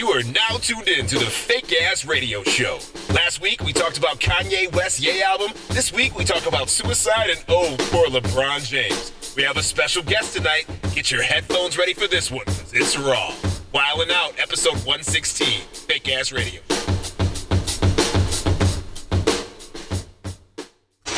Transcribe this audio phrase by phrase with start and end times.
[0.00, 2.78] You are now tuned in to the Fake Ass Radio Show.
[3.12, 5.50] Last week we talked about Kanye West's Ye album.
[5.68, 9.12] This week we talk about suicide and oh, poor LeBron James.
[9.36, 10.64] We have a special guest tonight.
[10.94, 13.30] Get your headphones ready for this one, 'cause it's raw.
[13.74, 16.62] Wildin' Out, episode 116, Fake Ass Radio.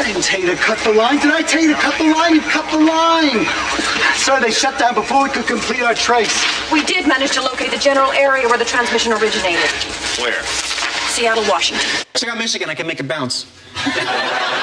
[0.03, 1.21] I didn't tell you to cut the line.
[1.21, 2.35] Did I tell you to cut the line?
[2.35, 3.47] You cut the line.
[4.17, 6.35] Sir, they shut down before we could complete our trace.
[6.73, 9.71] We did manage to locate the general area where the transmission originated.
[10.19, 10.43] Where?
[11.15, 11.87] Seattle, Washington.
[12.17, 12.69] Check out Michigan.
[12.69, 13.47] I can make it bounce.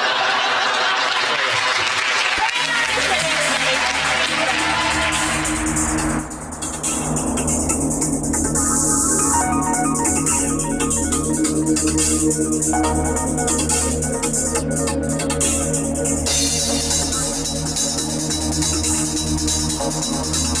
[19.80, 20.60] Good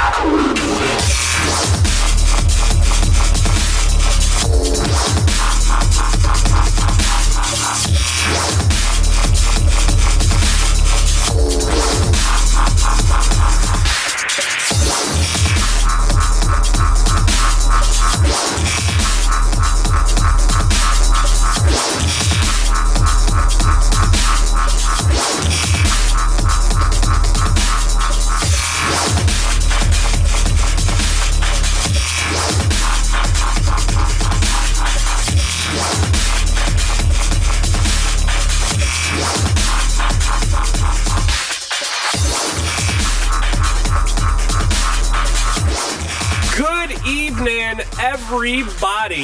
[0.00, 0.47] Ah!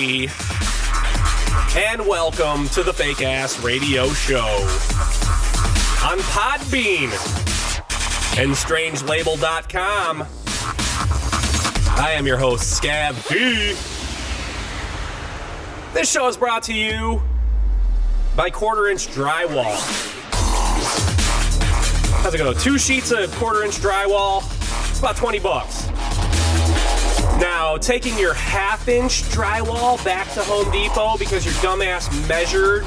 [0.04, 4.44] And welcome to the Fake Ass Radio Show
[6.04, 7.04] on Podbean
[8.38, 10.26] and StrangeLabel.com.
[11.96, 13.72] I am your host, Scav P.
[15.98, 17.22] This show is brought to you
[18.36, 19.74] by Quarter Inch Drywall.
[22.22, 22.52] How's it go?
[22.52, 24.42] Two sheets of quarter inch drywall,
[24.90, 25.88] it's about 20 bucks.
[27.44, 32.86] Now, taking your half inch drywall back to Home Depot because your dumbass measured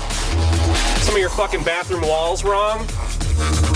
[1.04, 2.80] some of your fucking bathroom walls wrong,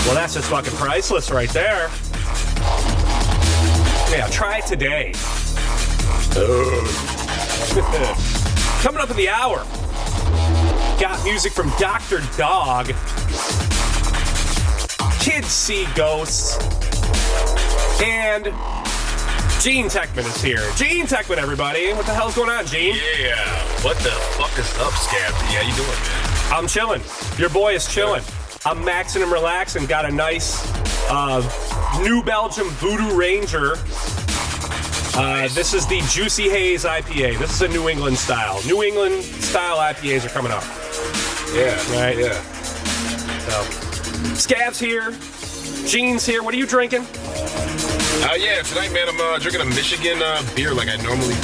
[0.04, 1.88] well, that's just fucking priceless right there.
[4.10, 5.12] Yeah, try it today.
[8.82, 9.64] Coming up in the hour,
[11.00, 12.22] got music from Dr.
[12.36, 12.86] Dog.
[15.20, 16.58] Kids See Ghosts.
[18.02, 18.52] And
[19.62, 20.58] Gean Techman is here.
[20.74, 21.92] Gean Techman, everybody.
[21.92, 22.96] What the hell's going on, Gean?
[22.96, 23.36] Yeah,
[23.84, 25.52] what the fuck is up, Scav?
[25.52, 26.52] Yeah, you doing, man?
[26.52, 27.00] I'm chilling.
[27.38, 28.24] Your boy is chilling.
[28.64, 29.86] I'm maxing and relaxing.
[29.86, 30.68] Got a nice
[31.08, 31.40] uh,
[32.02, 33.74] New Belgium Voodoo Ranger.
[35.14, 37.38] Uh, this is the Juicy Haze IPA.
[37.38, 38.60] This is a New England style.
[38.66, 40.64] New England style IPAs are coming up.
[41.54, 42.18] Yeah, Right.
[42.18, 42.32] Yeah.
[43.46, 43.62] So,
[44.34, 45.12] Scav's here.
[45.88, 46.42] Gean's here.
[46.42, 47.06] What are you drinking?
[48.20, 51.34] Uh, yeah, tonight, man, I'm uh, drinking a Michigan uh, beer like I normally.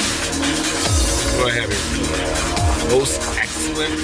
[1.33, 2.93] What do I have here?
[2.93, 3.97] Most excellent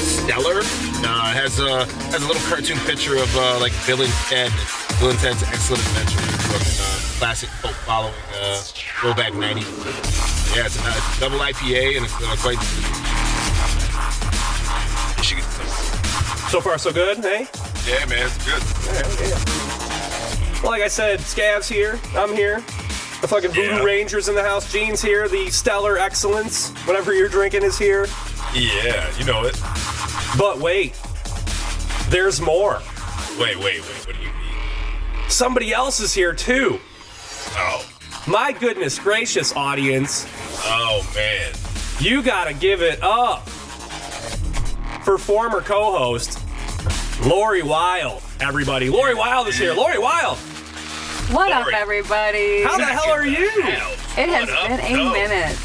[0.00, 0.64] stellar.
[1.04, 4.50] Uh, it has a has a little cartoon picture of uh, like Bill and Ted.
[4.98, 6.24] Bill and Ted's Excellent Adventure.
[6.56, 8.14] Fucking uh, classic cult following.
[8.32, 9.68] Uh, throwback '90s.
[10.56, 12.58] Yeah, it's a, it's a double IPA and it's uh, quite.
[15.20, 15.44] Michigan.
[16.48, 17.46] So far, so good, hey?
[17.86, 18.62] Yeah, man, it's good.
[18.88, 19.65] Well,
[20.66, 21.98] like I said, Scav's here.
[22.16, 22.56] I'm here.
[23.22, 23.82] The fucking Voodoo Yeah.
[23.82, 24.70] Rangers in the house.
[24.70, 25.28] Gean's here.
[25.28, 28.06] The Stellar Excellence, whatever you're drinking, is here.
[28.54, 29.58] Yeah, you know it.
[30.38, 30.98] But wait,
[32.08, 32.80] there's more.
[33.38, 34.06] Wait, wait, wait.
[34.06, 35.28] What do you mean?
[35.30, 36.78] Somebody else is here too.
[37.58, 37.86] Oh,
[38.26, 40.26] My goodness gracious, audience.
[40.64, 41.52] oh man.
[42.00, 43.48] You gotta give it up
[45.04, 46.38] for former co host
[47.24, 48.88] Lori Wild, everybody.
[48.90, 49.72] Lori Wild is here.
[49.72, 50.36] Lori Wild,
[51.32, 52.62] What up, everybody?
[52.62, 53.46] how the hell are you?
[53.48, 55.12] it has What up, oh, been a though?
[55.12, 55.56] minute.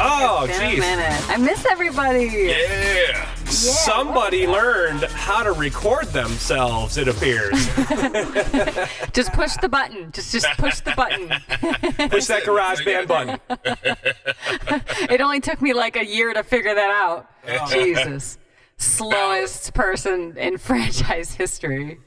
[0.00, 1.28] Oh, jeez.
[1.30, 2.26] I miss everybody.
[2.26, 3.26] Yeah.
[3.46, 6.96] somebody learned how to record themselves.
[6.98, 7.66] It appears.
[9.12, 10.12] Just push the button.
[10.12, 11.28] Just just push the button.
[12.10, 13.40] Push that garage band button.
[15.10, 17.28] It only took me like a year to figure that out.
[17.48, 17.66] Oh.
[17.72, 18.38] Jesus.
[18.78, 21.98] Slowest person in franchise history.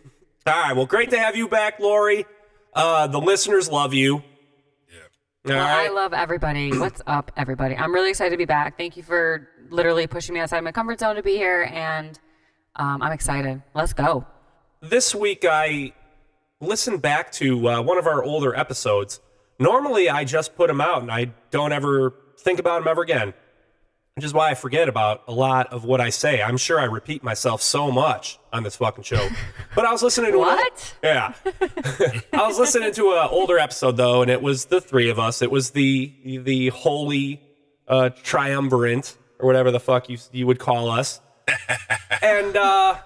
[0.48, 0.74] All right.
[0.76, 2.26] Well, great to have you back, Lori.
[2.74, 4.16] Uh, the listeners love you.
[4.16, 4.24] All
[5.44, 6.72] Well, I love everybody.
[6.78, 7.76] What's up, everybody?
[7.76, 8.78] I'm really excited to be back.
[8.78, 12.20] Thank you for literally pushing me outside my comfort zone to be here, and
[12.76, 13.62] um, I'm excited.
[13.74, 14.26] Let's go.
[14.82, 15.94] this week I
[16.60, 19.20] listened back to uh, one of our older episodes.
[19.60, 23.34] Normally, I just put them out and I don't ever think about them ever again,
[24.22, 26.44] which is why I forget about a lot of what I say.
[26.44, 29.28] I'm sure I repeat myself so much on this fucking show.
[29.76, 30.94] But I was listening to an- What?
[31.04, 31.34] yeah,
[32.34, 35.42] I was listening to an older episode though, and it was the three of us.
[35.42, 36.14] It was the
[36.44, 37.42] the holy
[37.88, 41.20] uh, triumvirate or whatever the fuck you you would call us,
[42.22, 42.56] and.
[42.56, 42.98] uh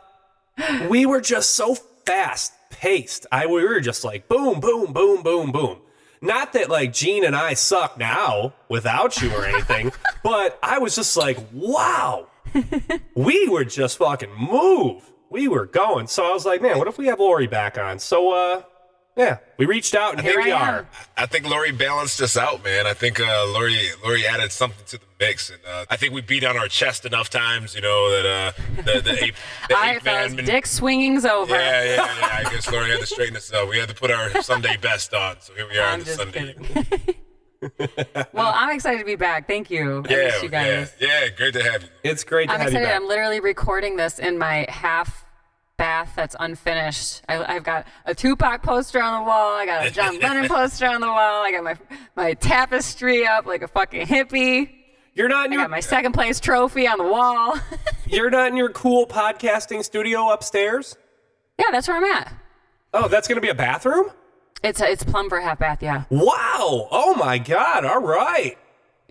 [0.89, 1.75] we were just so
[2.05, 3.25] fast paced.
[3.29, 5.81] I we were just like boom, boom, boom, boom, boom.
[6.21, 9.91] Not that like Gean and I suck now without you or anything,
[10.23, 12.27] but I was just like, wow,
[13.15, 15.11] we were just fucking move.
[15.29, 16.07] We were going.
[16.07, 17.99] So I was like, man, what if we have Lori back on?
[17.99, 18.61] So uh,
[19.15, 20.87] yeah, we reached out and here, Here we I are.
[21.17, 22.85] I think Lori balanced us out, man.
[22.85, 26.21] I think uh, Lori Lori added something to the mix, and uh, I think we
[26.21, 29.35] beat on our chest enough times, you know, that uh, the the ape,
[29.69, 30.45] the All right, ape fellas, man.
[30.45, 31.55] dick swinging's over.
[31.55, 32.29] yeah, yeah, yeah.
[32.39, 33.69] I guess Lori had to straighten us up.
[33.69, 36.05] We had to put our Sunday best on, so here we are I'm on the
[36.05, 36.55] just Sunday.
[38.33, 39.47] well, I'm excited to be back.
[39.47, 40.03] Thank you.
[40.07, 40.93] I Yeah, miss you guys.
[40.99, 41.29] yeah, yeah.
[41.29, 41.89] Great to have you.
[42.03, 42.95] It's great to I'm have you excited.
[42.95, 45.24] I'm literally recording this in my half
[45.77, 47.21] bath that's unfinished.
[47.27, 49.55] I, I've got a Tupac poster on the wall.
[49.55, 51.43] I got a John Lennon poster on the wall.
[51.43, 51.75] I got my
[52.15, 54.71] my tapestry up like a fucking hippie.
[55.13, 57.57] You're not in I your got my second place trophy on the wall.
[58.07, 60.97] you're not in your cool podcasting studio upstairs.
[61.57, 62.33] yeah, that's where I'm at.
[62.93, 64.11] Oh, that's gonna be a bathroom.
[64.63, 65.83] It's a, it's plum for a half bath.
[65.83, 66.05] Yeah.
[66.09, 66.87] Wow!
[66.91, 67.85] Oh my God!
[67.85, 68.57] All right.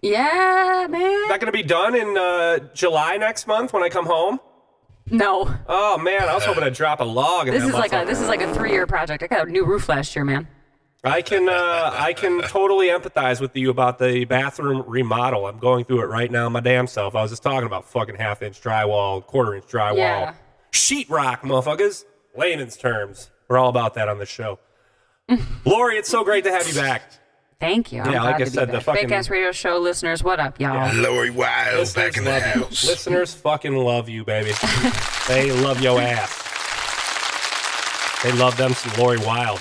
[0.02, 1.28] Yeah, man.
[1.28, 4.40] That gonna be done in uh, July next month when I come home.
[5.10, 7.48] No, Oh man, I was hoping to drop a log.
[7.48, 9.22] In this is like a this is like a three year project.
[9.22, 10.48] I got a new roof last year, man.
[11.06, 15.46] I can uh, I can totally empathize with you about the bathroom remodel.
[15.46, 17.14] I'm going through it right now, my damn self.
[17.14, 20.34] I was just talking about fucking half inch drywall, quarter inch drywall, Yeah.
[20.72, 22.04] sheetrock, motherfuckers.
[22.34, 23.30] Layman's terms.
[23.48, 24.58] We're all about that on the show.
[25.66, 27.02] Lori, it's so great to have you back.
[27.60, 28.00] Thank you.
[28.02, 28.82] I'm Yeah, glad like I to said, the back.
[28.82, 30.94] fucking- Big ass radio show listeners, what up, y'all?
[30.96, 32.84] Lori Wild back in the house.
[32.86, 34.52] Listeners fucking love you, baby.
[35.28, 36.42] they love your ass.
[38.22, 39.60] They love them some Lori Wild.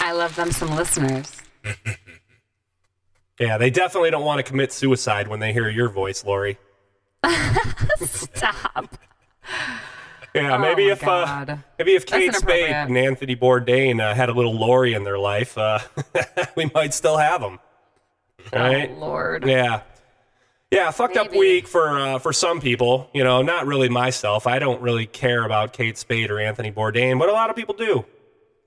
[0.00, 1.36] I love them some listeners.
[3.38, 6.58] Yeah, they definitely don't want to commit suicide when they hear your voice, Lori.
[8.00, 8.96] Stop.
[10.34, 14.32] Yeah, maybe Oh if uh, maybe if Kate Spade and Anthony Bourdain uh, had a
[14.32, 15.80] little Lori in their life, uh,
[16.56, 17.58] we might still have them.
[18.52, 18.90] Right?
[18.94, 19.46] Oh, Lord.
[19.46, 19.82] Yeah.
[20.70, 23.10] Yeah, fucked up week for uh, for some people.
[23.12, 24.46] You know, not really myself.
[24.46, 27.74] I don't really care about Kate Spade or Anthony Bourdain, but a lot of people
[27.74, 28.04] do.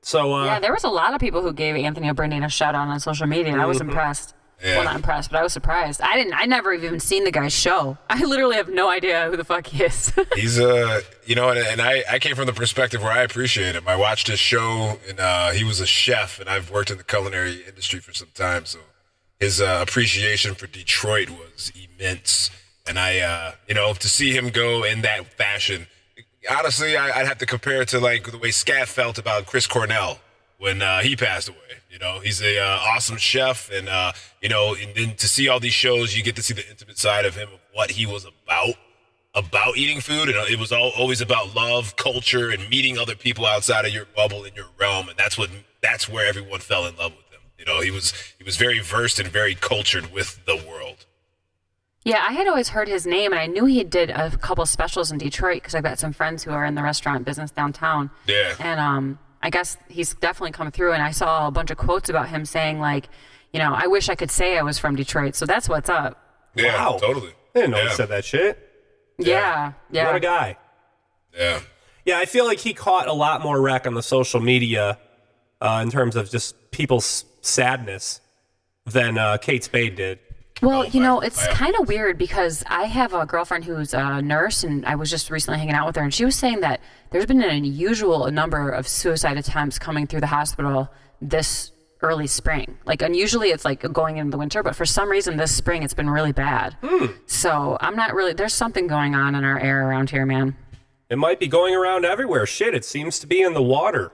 [0.01, 2.75] So uh, Yeah, there was a lot of people who gave Anthony Bourdain a shout
[2.75, 3.55] out on social media.
[3.55, 4.35] I was impressed.
[4.63, 4.75] Yeah.
[4.75, 5.99] Well, not impressed, but I was surprised.
[5.99, 6.33] I didn't.
[6.35, 7.97] I never even seen the guy's show.
[8.09, 10.13] I literally have no idea who the fuck he is.
[10.35, 13.75] He's uh, you know, and, and I, I came from the perspective where I appreciate
[13.75, 13.83] him.
[13.87, 17.03] I watched his show, and uh, he was a chef, and I've worked in the
[17.03, 18.79] culinary industry for some time, so
[19.37, 22.49] his uh, appreciation for Detroit was immense.
[22.87, 25.87] And I, uh, you know, to see him go in that fashion,
[26.49, 29.67] honestly, I, I'd have to compare it to like the way Scav felt about Chris
[29.67, 30.19] Cornell
[30.57, 31.57] when uh, he passed away.
[31.93, 35.47] You know, he's a uh, awesome chef, and uh, you know, and then to see
[35.47, 38.07] all these shows, you get to see the intimate side of him of what he
[38.07, 38.73] was about
[39.35, 43.45] about eating food, and it was all, always about love, culture, and meeting other people
[43.45, 45.51] outside of your bubble in your realm, and that's what
[45.83, 47.41] that's where everyone fell in love with him.
[47.59, 51.05] You know, he was he was very versed and very cultured with the world.
[52.05, 55.11] yeah, I had always heard his name, and I knew he did a couple specials
[55.11, 58.09] in Detroit because I've got some friends who are in the restaurant business downtown.
[58.25, 58.55] Yeah.
[58.59, 60.93] And um, I guess he's definitely come through.
[60.93, 63.09] And I saw a bunch of quotes about him saying like,
[63.51, 65.35] you know, I wish I could say I was from Detroit.
[65.35, 66.17] So that's what's up.
[66.55, 66.97] Yeah, Wow.
[66.99, 67.33] totally.
[67.55, 67.89] I didn't know yeah.
[67.89, 68.57] he said that shit.
[69.19, 69.73] Yeah.
[69.91, 70.07] Yeah.
[70.07, 70.57] What a guy.
[71.37, 71.59] Yeah.
[72.05, 74.97] Yeah, I feel like he caught a lot more wreck on the social media
[75.61, 78.19] uh, in terms of just people's sadness
[78.85, 80.19] than uh, Kate Spade did.
[80.63, 84.63] Well, you know, it's kind of weird because I have a girlfriend who's a nurse,
[84.63, 86.79] and I was just recently hanging out with her, and she was saying that
[87.11, 90.89] there's been an unusual number of suicide attempts coming through the hospital
[91.21, 92.77] this early spring.
[92.85, 95.83] Like, and usually it's like going into the winter, but for some reason this spring
[95.83, 96.75] it's been really bad.
[96.81, 97.07] Hmm.
[97.25, 98.33] So I'm not really.
[98.33, 100.55] There's something going on in our air around here, man.
[101.09, 102.45] It might be going around everywhere.
[102.45, 104.11] Shit, it seems to be in the water.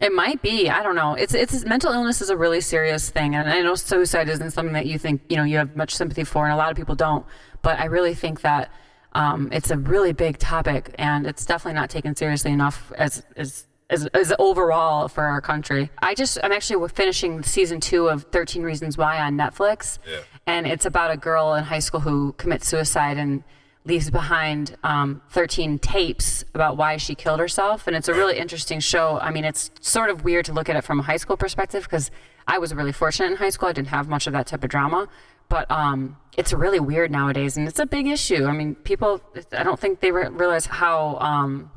[0.00, 0.68] It might be.
[0.68, 1.14] I don't know.
[1.14, 4.74] It's it's mental illness is a really serious thing, and I know suicide isn't something
[4.74, 6.94] that you think you know you have much sympathy for, and a lot of people
[6.94, 7.24] don't.
[7.62, 8.70] But I really think that
[9.12, 13.66] um, it's a really big topic, and it's definitely not taken seriously enough as as
[13.88, 15.90] as, as overall for our country.
[16.02, 19.98] I just I'm actually finishing season two of Thirteen Reasons Why on Netflix,
[20.46, 23.44] and it's about a girl in high school who commits suicide and
[23.86, 27.86] leaves behind um, 13 tapes about why she killed herself.
[27.86, 29.18] And it's a really interesting show.
[29.20, 31.84] I mean, it's sort of weird to look at it from a high school perspective
[31.84, 32.10] because
[32.48, 33.68] I was really fortunate in high school.
[33.68, 35.08] I didn't have much of that type of drama.
[35.48, 38.46] But um, it's really weird nowadays, and it's a big issue.
[38.46, 39.20] I mean, people,
[39.52, 41.70] I don't think they re- realize how um,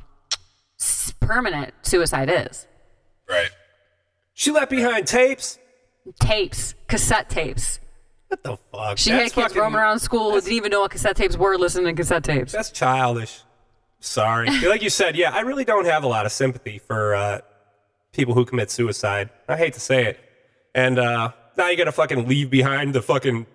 [1.20, 2.66] permanent suicide is.
[3.30, 3.50] Right.
[4.34, 5.60] She left behind tapes.
[6.20, 7.80] Tapes, cassette tapes.
[8.28, 8.98] What the fuck?
[8.98, 11.58] She That's had kids fucking- roaming around school didn't even know what cassette tapes were
[11.58, 12.52] listening to cassette tapes.
[12.52, 13.42] That's childish.
[14.00, 14.50] Sorry.
[14.68, 17.40] like you said, yeah, I really don't have a lot of sympathy for uh,
[18.12, 19.30] people who commit suicide.
[19.48, 20.20] I hate to say it.
[20.76, 23.48] And uh, now you gotta fucking leave behind the fucking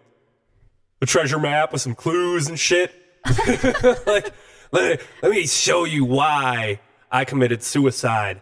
[1.00, 2.93] the treasure map with some clues and shit.
[4.07, 4.33] like,
[4.73, 8.41] let, let me show you why I committed suicide.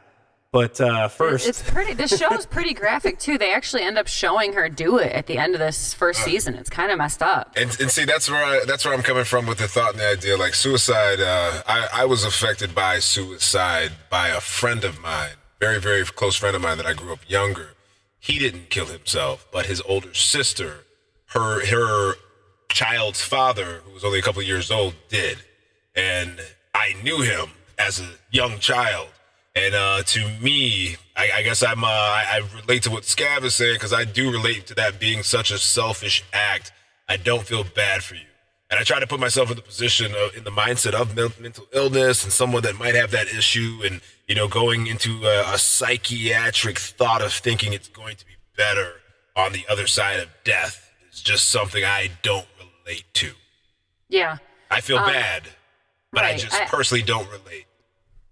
[0.53, 1.95] But uh, first, It's pretty.
[1.95, 3.39] The show's pretty graphic too.
[3.39, 6.57] They actually end up showing her do it at the end of this first season.
[6.57, 7.55] It's kind of messed up.
[7.57, 10.01] And, and see, that's where I, that's where I'm coming from with the thought and
[10.01, 10.37] the idea.
[10.37, 15.81] Like suicide, uh, I, I was affected by suicide by a friend of mine, very
[15.81, 17.71] very close friend of mine that I grew up younger.
[18.19, 20.85] He didn't kill himself, but his older sister,
[21.27, 22.15] her her
[22.71, 25.39] child's father, who was only a couple of years old, did,
[25.95, 26.41] and
[26.75, 29.11] I knew him as a young child.
[29.55, 33.43] And uh, to me, I, I guess I'm uh, I, I relate to what Scav
[33.43, 36.73] is saying because I do relate to that being such a selfish act.
[37.09, 38.27] I don't feel bad for you,
[38.71, 41.67] and I try to put myself in the position of in the mindset of mental
[41.73, 45.59] illness and someone that might have that issue, and you know, going into a, a
[45.59, 48.93] psychiatric thought of thinking it's going to be better
[49.35, 52.47] on the other side of death is just something I don't
[52.87, 53.33] relate to.
[54.09, 54.37] Yeah.
[54.71, 55.43] I feel bad,
[56.13, 57.67] but I Um, just I- personally don't relate.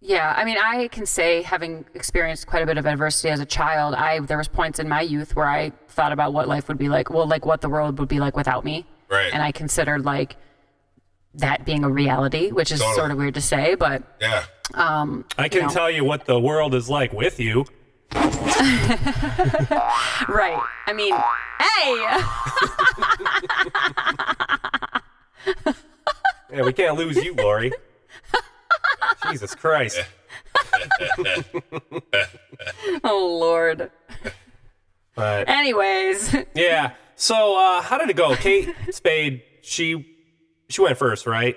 [0.01, 3.45] Yeah, I mean, I can say, having experienced quite a bit of adversity as a
[3.47, 6.79] child, I there was points in my youth where I thought about what life would
[6.79, 7.11] be like.
[7.11, 8.87] Well, like what the world would be like without me.
[9.11, 9.31] Right.
[9.33, 10.37] And I considered like
[11.35, 12.95] that being a reality, which is Totally.
[12.97, 14.45] sort of weird to say, but Yeah.
[14.75, 15.69] Um, I can know.
[15.71, 17.65] tell you what the world is like with you.
[18.13, 18.31] right.
[20.87, 21.15] I mean,
[21.61, 22.07] hey.
[26.51, 27.71] Yeah, we can't lose you, Lori.
[29.31, 30.01] Jesus Christ.
[33.05, 33.91] Oh Lord.
[35.15, 36.93] But Anyways, yeah.
[37.17, 38.35] So uh, how did it go?
[38.37, 40.17] Kate Spade, she
[40.69, 41.57] she went first, right?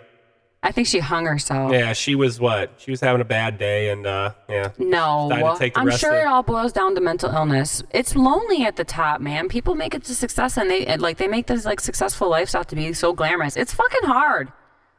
[0.63, 1.71] I think she hung herself.
[1.71, 2.73] Yeah, she was what?
[2.77, 4.71] She was having a bad day and uh yeah.
[4.77, 7.81] No, to take the I'm sure of- it all boils down to mental illness.
[7.91, 9.49] It's lonely at the top, man.
[9.49, 12.75] People make it to success, and they like they make this like successful out to
[12.75, 13.57] be so glamorous.
[13.57, 14.51] It's fucking hard.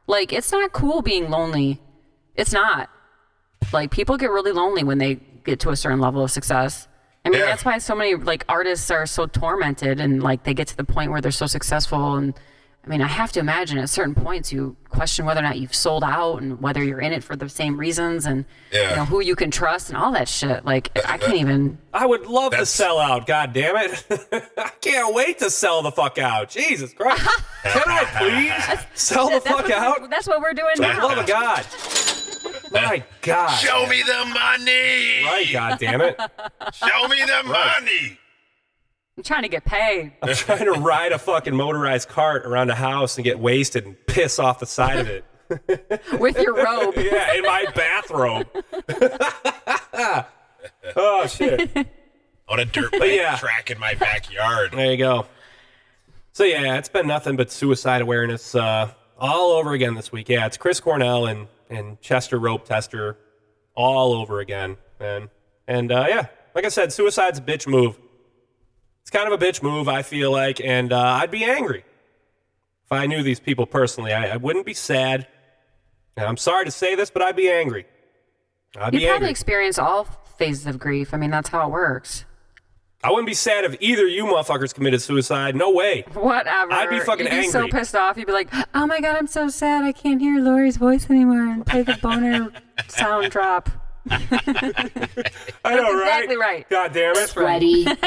[0.07, 1.81] Like it's not cool being lonely.
[2.35, 2.89] It's not.
[3.71, 6.87] Like people get really lonely when they get to a certain level of success.
[7.25, 7.45] I mean, Yeah.
[7.47, 10.83] that's why so many like artists are so tormented, and like they get to the
[10.83, 12.33] point where they're so successful and.
[12.85, 15.73] I mean, I have to imagine at certain points you question whether or not you've
[15.73, 18.89] sold out and whether you're in it for the same reasons and Yeah.
[18.89, 20.65] you know who you can trust and all that shit.
[20.65, 21.77] Like I can't even.
[21.93, 24.05] I would love to sell out, god damn it.
[24.57, 26.49] I can't wait to sell the fuck out.
[26.49, 27.21] Jesus Christ.
[27.63, 30.09] Can I please sell the fuck what, out?
[30.09, 31.07] That's what we're doing For the now.
[31.07, 31.65] love of God.
[32.73, 33.55] My God.
[33.57, 35.23] Show me the money.
[35.23, 36.19] Right, god damn it.
[36.73, 38.19] Show me the money.
[39.17, 40.13] I'm trying to get paid.
[40.23, 43.95] I'm trying to ride a fucking motorized cart around a house and get wasted and
[44.07, 45.25] piss off the side of it.
[46.19, 46.95] with your robe.
[47.03, 48.47] Yeah, in my bathrobe.
[50.95, 51.69] oh shit.
[52.47, 53.35] On a dirt bike yeah.
[53.35, 54.71] track in my backyard.
[54.71, 55.27] There you go.
[56.31, 60.29] So yeah, it's been nothing but suicide awareness uh, all over again this week.
[60.29, 63.17] Yeah, it's Chris Cornell and and Chester Rope Tester
[63.75, 65.29] all over again, man.
[65.67, 67.97] And uh, yeah, like I said, suicide's a bitch move.
[69.01, 71.83] It's kind of a bitch move, I feel like, and uh, I'd be angry
[72.85, 74.13] if I knew these people personally.
[74.13, 75.27] I, I wouldn't be sad.
[76.15, 77.85] And I'm sorry to say this, but I'd be angry.
[78.77, 79.29] I'd You be probably angry.
[79.31, 80.05] experience all
[80.37, 81.13] phases of grief.
[81.13, 82.25] I mean, that's how it works.
[83.03, 85.55] I wouldn't be sad if either you motherfuckers committed suicide.
[85.55, 86.05] No way.
[86.13, 86.71] Whatever.
[86.71, 88.15] I'd be fucking You'd be so pissed off.
[88.17, 89.83] You'd be like, "Oh my god, I'm so sad.
[89.83, 92.49] I can't hear Lori's voice anymore." And play the boner
[92.87, 93.69] sound drop.
[94.09, 94.19] I
[95.75, 96.23] know, right?
[96.23, 96.69] exactly right.
[96.69, 97.29] God damn it.
[97.29, 97.85] Sweaty,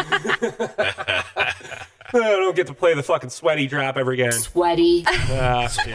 [1.41, 1.55] I
[2.13, 4.33] don't get to play the fucking sweaty drop ever again.
[4.33, 5.05] sweaty.
[5.07, 5.95] Ah, shit.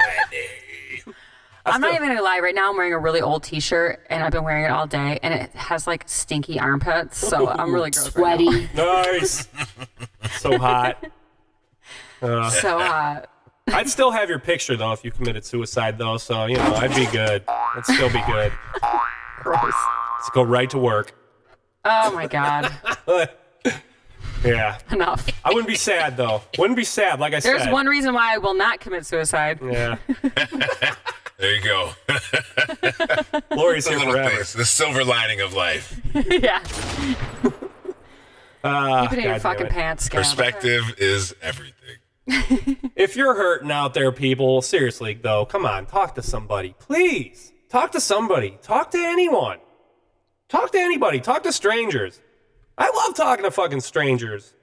[1.66, 2.40] I'm not even gonna lie.
[2.40, 5.20] Right now, I'm wearing a really old T-shirt, and I've been wearing it all day,
[5.22, 8.16] and it has like stinky armpits, so I'm really gross.
[8.16, 8.70] Right Sweaty.
[8.76, 9.48] Nice.
[10.40, 11.04] so hot.
[12.22, 12.50] now.
[12.50, 13.30] So hot.
[13.68, 16.96] I'd still have your picture though if you committed suicide though, so you know I'd
[16.96, 17.44] be good.
[17.48, 18.52] I'd still be good.
[19.40, 19.74] gross.
[20.18, 21.14] Let's go right to work.
[21.86, 22.72] Oh my god.
[24.44, 25.30] Yeah, Enough.
[25.46, 26.42] I wouldn't be sad though.
[26.58, 27.52] Wouldn't be sad, like I said.
[27.52, 27.72] There's said.
[27.72, 29.60] one reason why I will not commit suicide.
[29.62, 29.98] Yeah,
[31.42, 31.92] There you go.
[33.56, 34.30] Lori's the here little forever.
[34.36, 36.00] things, the silver lining of life.
[36.14, 36.64] yeah.
[38.64, 39.72] Ah, Keep it in your God damn fucking it.
[39.72, 40.18] pants, Scav.
[40.18, 42.78] Perspective is everything.
[42.96, 47.52] If you're hurting out there, people, seriously though, come on, talk to somebody, please.
[47.70, 48.60] Talk to somebody.
[48.62, 49.58] Talk to anyone.
[50.48, 51.20] Talk to anybody.
[51.22, 52.22] Talk to strangers.
[52.78, 54.54] I love talking to fucking strangers.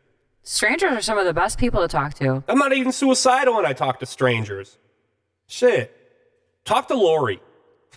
[0.44, 2.44] Strangers are some of the best people to talk to.
[2.46, 4.78] I'm not even suicidal when I talk to strangers.
[5.48, 5.97] Shit.
[6.68, 7.40] Talk to Lori.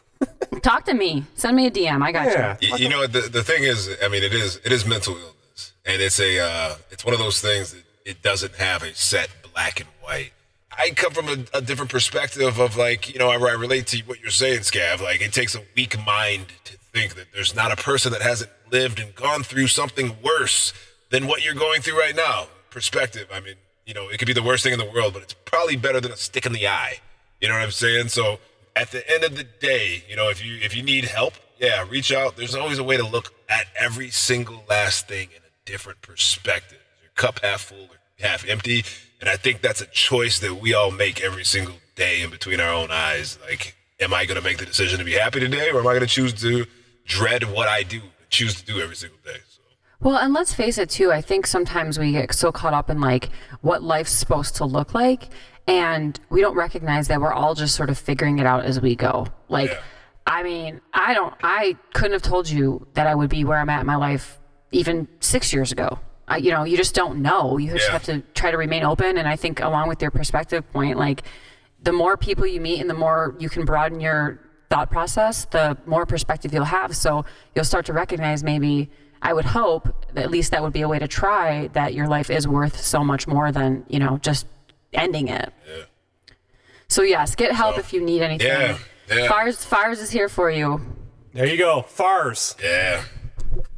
[0.61, 1.25] Talk to me.
[1.35, 2.01] Send me a DM.
[2.01, 2.57] I got Yeah.
[2.61, 2.69] you.
[2.69, 5.73] You, you know the, the thing is i mean it is it is mental illness
[5.85, 9.29] and it's a uh, it's one of those things that it doesn't have a set
[9.53, 10.31] black and white
[10.77, 13.97] i come from a, a different perspective of like you know I, I relate to
[14.05, 17.71] what you're saying scav like it takes a weak mind to think that there's not
[17.71, 20.73] a person that hasn't lived and gone through something worse
[21.09, 24.33] than what you're going through right now perspective i mean you know it could be
[24.33, 26.67] the worst thing in the world but it's probably better than a stick in the
[26.67, 26.95] eye
[27.41, 28.37] you know what i'm saying so
[28.75, 31.85] at the end of the day, you know, if you if you need help, yeah,
[31.89, 32.37] reach out.
[32.37, 36.79] There's always a way to look at every single last thing in a different perspective.
[37.01, 38.83] Your cup half full or half empty?
[39.19, 42.59] And I think that's a choice that we all make every single day in between
[42.59, 43.37] our own eyes.
[43.47, 45.91] Like, am I going to make the decision to be happy today, or am I
[45.91, 46.65] going to choose to
[47.05, 49.37] dread what I do, choose to do every single day?
[49.49, 49.61] So,
[49.99, 51.11] Well, and let's face it too.
[51.11, 53.29] I think sometimes we get so caught up in like
[53.61, 55.29] what life's supposed to look like,
[55.68, 58.96] and we don't recognize that we're all just sort of figuring it out as we
[58.96, 59.27] go.
[59.50, 59.77] Like.
[60.27, 63.70] I mean, I don't, I couldn't have told you that I would be where I'm
[63.70, 64.39] at in my life
[64.72, 65.98] even six years ago.
[66.27, 67.58] I, you know, you just don't know.
[67.58, 67.93] You just Yeah.
[67.93, 69.17] have to try to remain open.
[69.17, 71.24] And I think, along with your perspective point, like
[71.82, 75.76] the more people you meet and the more you can broaden your thought process, the
[75.88, 76.95] more perspective you'll have.
[76.95, 78.91] So you'll start to recognize maybe,
[79.24, 82.08] I would hope, that at least that would be a way to try that your
[82.08, 84.45] life is worth so much more than, you know, just
[84.93, 85.54] ending it.
[86.88, 88.47] So, yes, get help if you need anything.
[88.47, 88.77] Yeah,
[89.10, 89.27] yeah.
[89.30, 90.82] Fars, Fars is here for you.
[91.34, 91.82] There you go.
[91.84, 92.56] FARS.
[92.62, 93.04] yeah,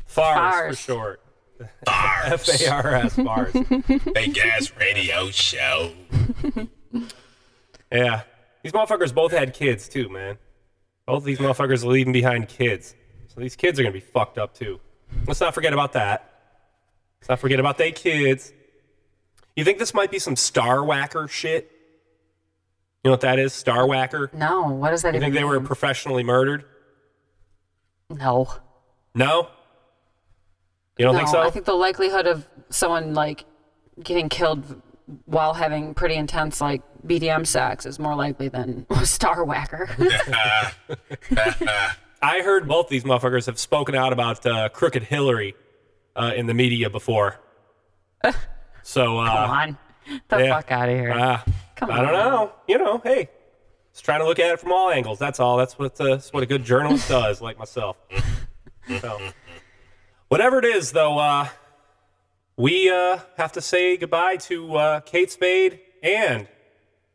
[0.06, 0.78] FARS, Fars.
[0.80, 1.22] for short.
[1.86, 3.52] bars, F A R S, FARS.
[4.14, 5.92] fake ass radio show.
[7.92, 8.24] yeah.
[8.64, 10.38] These motherfuckers both had kids, too, man.
[11.06, 12.96] Both of these motherfuckers are leaving behind kids.
[13.28, 14.80] So these kids are going to be fucked up, too.
[15.28, 16.32] Let's not forget about that.
[17.20, 18.54] Let's not forget about they kids.
[19.56, 21.72] You think this might be some Star Whacker shit?
[23.04, 23.54] You know what that is?
[23.54, 24.32] Star Whacker?
[24.34, 26.66] No, what does that You even think they were professionally murdered?
[28.10, 28.48] No.
[29.14, 29.50] No?
[30.98, 31.42] You don't no, think so?
[31.42, 33.46] I think the likelihood of someone like
[34.02, 34.82] getting killed
[35.26, 39.90] while having pretty intense like BDM sex is more likely than star whacker.
[42.22, 45.56] I heard both these motherfuckers have spoken out about uh, Crooked Hillary
[46.16, 47.40] uh, in the media before.
[48.84, 49.78] so, uh, Come on.
[50.30, 50.56] The yeah.
[50.56, 51.12] fuck out of here.
[51.12, 51.42] uh,
[51.76, 52.52] Come I don't know.
[52.68, 53.30] You know, hey,
[53.94, 55.18] just trying to look at it from all angles.
[55.18, 55.58] That's all.
[55.58, 57.98] That's what uh, that's what a good journalist does, like myself.
[59.00, 59.20] So,
[60.28, 61.48] whatever it is, though, uh,
[62.58, 66.48] we uh, have to say goodbye to uh, Kate Spade and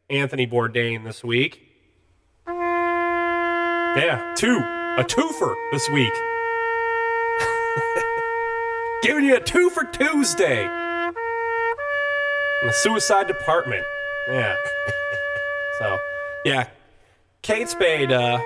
[0.08, 1.62] Anthony Bourdain this week.
[2.46, 4.56] Yeah, two.
[4.58, 6.12] A twofer this week.
[9.02, 10.66] Giving you a two for Tuesday.
[12.62, 13.84] In the suicide department.
[14.28, 14.56] Yeah.
[15.78, 15.98] so,
[16.44, 16.68] yeah.
[17.42, 18.38] Kate Spade, uh,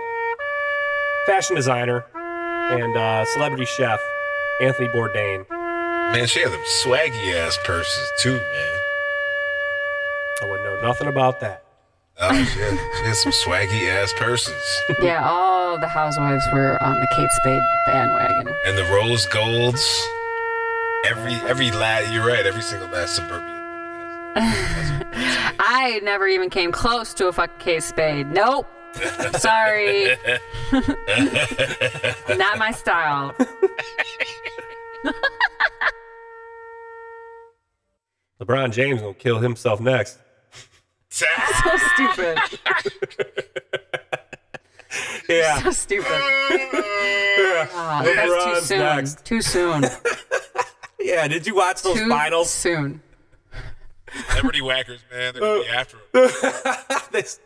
[1.27, 4.01] fashion designer and uh, celebrity chef
[4.61, 5.49] Anthony Bourdain.
[5.51, 8.79] Man, she had them swaggy ass purses too, man.
[10.43, 11.65] I wouldn't know nothing about that.
[12.21, 14.81] Oh, she had, she had some swaggy ass purses.
[15.03, 18.55] yeah, all the housewives were on the Kate Spade bandwagon.
[18.67, 20.09] and the rose golds.
[21.07, 22.45] Every every lad, you're right.
[22.45, 23.52] Every single last suburban.
[24.35, 28.27] Woman has- I never even came close to a fucking Kate Spade.
[28.29, 28.67] Nope.
[29.39, 30.17] Sorry.
[32.37, 33.35] Not my style.
[38.41, 40.19] LeBron James gonna kill himself next.
[41.11, 41.27] So
[41.95, 42.39] stupid.
[45.29, 45.63] Yeah.
[45.63, 46.07] So stupid.
[47.75, 48.79] Ah, that's too soon.
[48.81, 49.25] next.
[49.25, 49.85] Too soon.
[51.01, 52.51] Yeah, did you watch those too finals?
[52.51, 53.01] soon.
[54.35, 55.35] Liberty whackers, man.
[55.35, 56.31] They're gonna be after him.
[57.13, 57.41] This-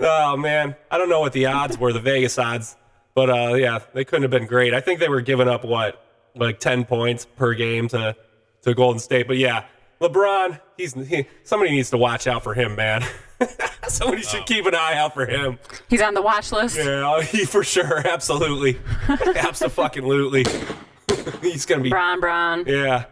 [0.00, 2.76] oh man, I don't know what the odds were, the Vegas odds,
[3.14, 4.74] but uh, yeah, they couldn't have been great.
[4.74, 8.16] I think they were giving up what, like ten points per game to
[8.62, 9.28] to Golden State.
[9.28, 9.64] But yeah,
[10.00, 13.04] LeBron, he's he, somebody needs to watch out for him, man.
[13.88, 15.58] somebody should keep an eye out for him.
[15.88, 16.76] He's on the watch list.
[16.76, 20.44] Yeah, he for sure, absolutely, absolutely.
[21.40, 22.64] he's gonna be, Bron, Bron.
[22.66, 23.04] yeah.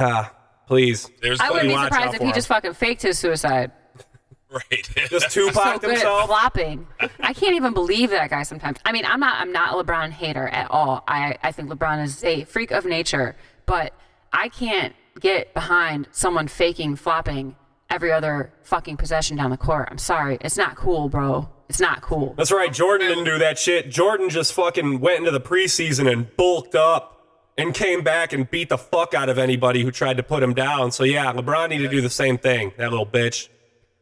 [0.00, 0.32] Ah,
[0.68, 2.34] please, There's I wouldn't be surprised if he him.
[2.34, 3.72] just fucking faked his suicide.
[4.52, 4.90] right.
[5.08, 6.86] just Tupac so Tupac good at flopping.
[7.20, 8.78] I can't even believe that guy sometimes.
[8.84, 11.02] I mean, I'm not I'm not a LeBron hater at all.
[11.08, 13.34] I, I think LeBron is a freak of nature,
[13.66, 13.94] but
[14.32, 17.56] I can't get behind someone faking flopping
[17.90, 19.88] every other fucking possession down the court.
[19.90, 20.36] I'm sorry.
[20.42, 21.48] It's not cool, bro.
[21.70, 22.34] It's not cool.
[22.36, 22.72] That's right.
[22.72, 23.90] Jordan didn't do that shit.
[23.90, 27.17] Jordan just fucking went into the preseason and bulked up
[27.58, 30.54] and came back and beat the fuck out of anybody who tried to put him
[30.54, 30.90] down.
[30.92, 32.72] So yeah, LeBron needed to do the same thing.
[32.78, 33.48] That little bitch.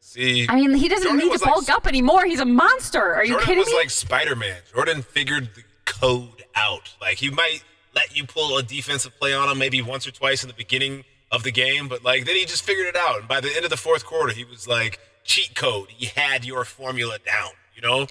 [0.01, 2.25] See, I mean, he doesn't Jordan need to was like- bulk up anymore.
[2.27, 3.01] He's a monster.
[3.15, 3.41] Are you kidding me?
[3.41, 3.77] Jordan kidding was me?
[3.77, 4.57] like Spider Man.
[4.73, 6.95] Jordan figured the code out.
[7.01, 7.65] Like he might
[7.95, 11.05] let you pull a defensive play on him maybe once or twice in the beginning
[11.33, 13.19] of the game, but like then he just figured it out.
[13.21, 15.89] And by the end of the fourth quarter, he was like cheat code.
[15.91, 17.51] He had your formula down.
[17.75, 18.07] You know?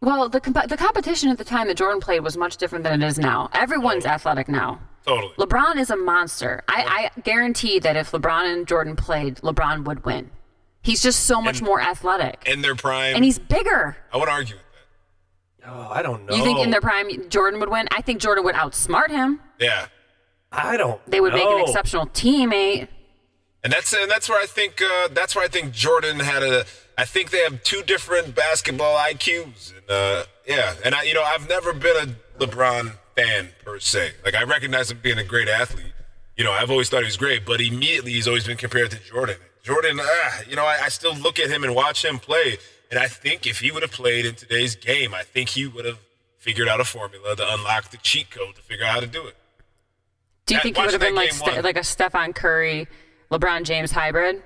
[0.00, 3.02] Well, the comp- the competition at the time that Jordan played was much different than
[3.02, 3.50] it is now.
[3.52, 4.80] Everyone's athletic now.
[5.06, 5.32] Totally.
[5.38, 6.62] LeBron is a monster.
[6.68, 10.30] I, I guarantee that if LeBron and Jordan played, LeBron would win.
[10.82, 12.42] He's just so much And- more athletic.
[12.46, 13.14] in their prime.
[13.16, 13.96] And he's bigger.
[14.12, 14.64] I would argue with
[15.64, 15.70] that.
[15.70, 16.34] Oh, I don't know.
[16.34, 17.88] You think in their prime Jordan would win?
[17.90, 19.40] I think Jordan would outsmart him.
[19.58, 19.86] Yeah.
[20.52, 21.00] I don't.
[21.06, 21.64] They would make an know.
[21.64, 22.88] exceptional teammate.
[23.62, 26.64] And that's and that's where I think uh, that's where I think Jordan had a.
[27.00, 31.22] I think they have two different basketball IQs, and uh, yeah, and I you know
[31.22, 34.12] I've never been a LeBron fan per se.
[34.22, 35.94] Like I recognize him being a great athlete.
[36.36, 38.98] You know I've always thought he was great, but immediately he's always been compared to
[38.98, 39.36] Jordan.
[39.62, 42.58] Jordan, ah, you know I, I still look at him and watch him play,
[42.90, 45.86] and I think if he would have played in today's game, I think he would
[45.86, 46.00] have
[46.36, 49.26] figured out a formula to unlock the cheat code to figure out how to do
[49.26, 49.36] it.
[50.44, 52.88] Do you think he would have been like Ste- like a Stephen Curry,
[53.30, 54.42] LeBron James hybrid?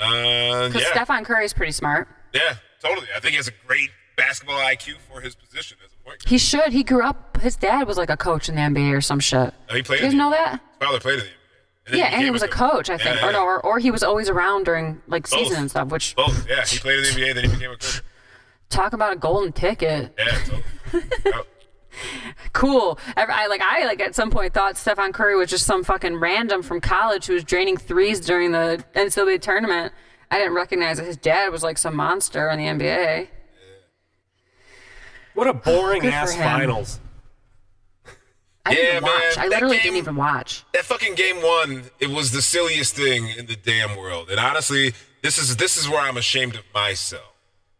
[0.00, 1.04] Uh, Because yeah.
[1.04, 2.08] Stephen Curry is pretty smart.
[2.34, 3.06] Yeah, totally.
[3.16, 6.28] I think he has a great basketball IQ for his position as a point guard.
[6.28, 6.72] He should.
[6.72, 7.38] He grew up.
[7.40, 9.52] His dad was like a coach in the NBA or some shit.
[9.70, 10.52] Oh, he played You guys know that?
[10.52, 11.30] His father played in the NBA.
[11.90, 13.90] then Yeah, and he was a coach, I think, Yeah, or no, or, or he
[13.90, 15.88] was always around during like season and stuff.
[15.88, 16.64] Which Both, yeah.
[16.64, 18.02] He played in the NBA, then he became a coach.
[18.70, 20.12] talk about a golden ticket.
[20.18, 21.42] Yeah, totally.
[22.24, 22.34] Yep.
[22.52, 22.98] Cool.
[23.16, 23.60] I, I like.
[23.62, 27.26] I like at some point thought Stephen Curry was just some fucking random from college
[27.26, 29.92] who was draining threes during the NCAA tournament.
[30.30, 33.28] I didn't recognize that his dad was like some monster in the NBA.
[35.34, 37.00] What a boring Good for ass finals.
[38.64, 39.12] I didn't Yeah, even watch.
[39.12, 40.64] man, I that literally game- didn't even watch.
[40.72, 44.28] That fucking game one, it was the silliest thing in the damn world.
[44.30, 47.35] And honestly, this is this is where I'm ashamed of myself.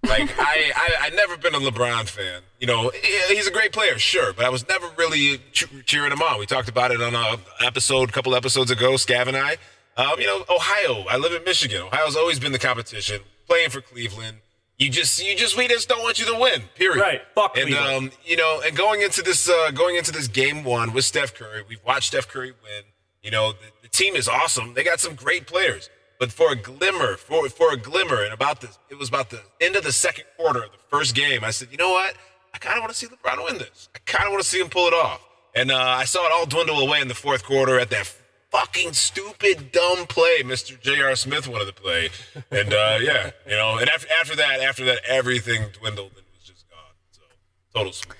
[0.08, 2.42] Like I, I I never been a LeBron fan.
[2.60, 2.90] You know,
[3.28, 5.38] he's a great player, sure, but I was never really
[5.84, 6.38] cheering him on.
[6.38, 8.92] We talked about it on a episode, a couple episodes ago.
[8.92, 9.56] Scav and I.
[9.96, 11.04] Um, you know, Ohio.
[11.08, 11.82] I live in Michigan.
[11.82, 13.20] Ohio's always been the competition.
[13.48, 14.38] Playing for Cleveland,
[14.78, 16.62] you just you just we just don't want you to win.
[16.74, 17.00] Period.
[17.00, 17.22] Right.
[17.34, 17.96] Fuck And Cleveland.
[17.96, 21.32] um, you know, and going into this uh, going into this game one with Steph
[21.34, 22.82] Curry, we've watched Steph Curry win.
[23.22, 24.74] You know, the, the team is awesome.
[24.74, 25.90] They got some great players.
[26.18, 29.40] But for a glimmer, for for a glimmer, and about this, it was about the
[29.60, 31.44] end of the second quarter of the first game.
[31.44, 32.14] I said, you know what?
[32.54, 33.88] I kind of want to see LeBron win this.
[33.94, 35.20] I kind of want to see him pull it off.
[35.54, 38.06] And uh, I saw it all dwindle away in the fourth quarter at that
[38.50, 40.80] fucking stupid, dumb play Mr.
[40.80, 41.16] J.R.
[41.16, 42.08] Smith wanted to play.
[42.50, 46.44] And uh, yeah, you know, and after after that, after that, everything dwindled and was
[46.44, 46.78] just gone.
[47.10, 47.22] So
[47.74, 47.92] total.
[47.92, 48.14] sweep.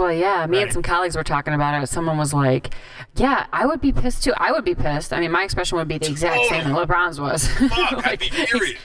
[0.00, 1.86] Well, yeah, me and some colleagues were talking about it.
[1.86, 2.72] Someone was like,
[3.16, 4.32] "Yeah, I would be pissed too.
[4.38, 6.88] I would be pissed." I mean, my expression would be the exact oh, same that
[6.88, 7.46] LeBron's was.
[7.46, 8.80] Fuck, I'd be furious.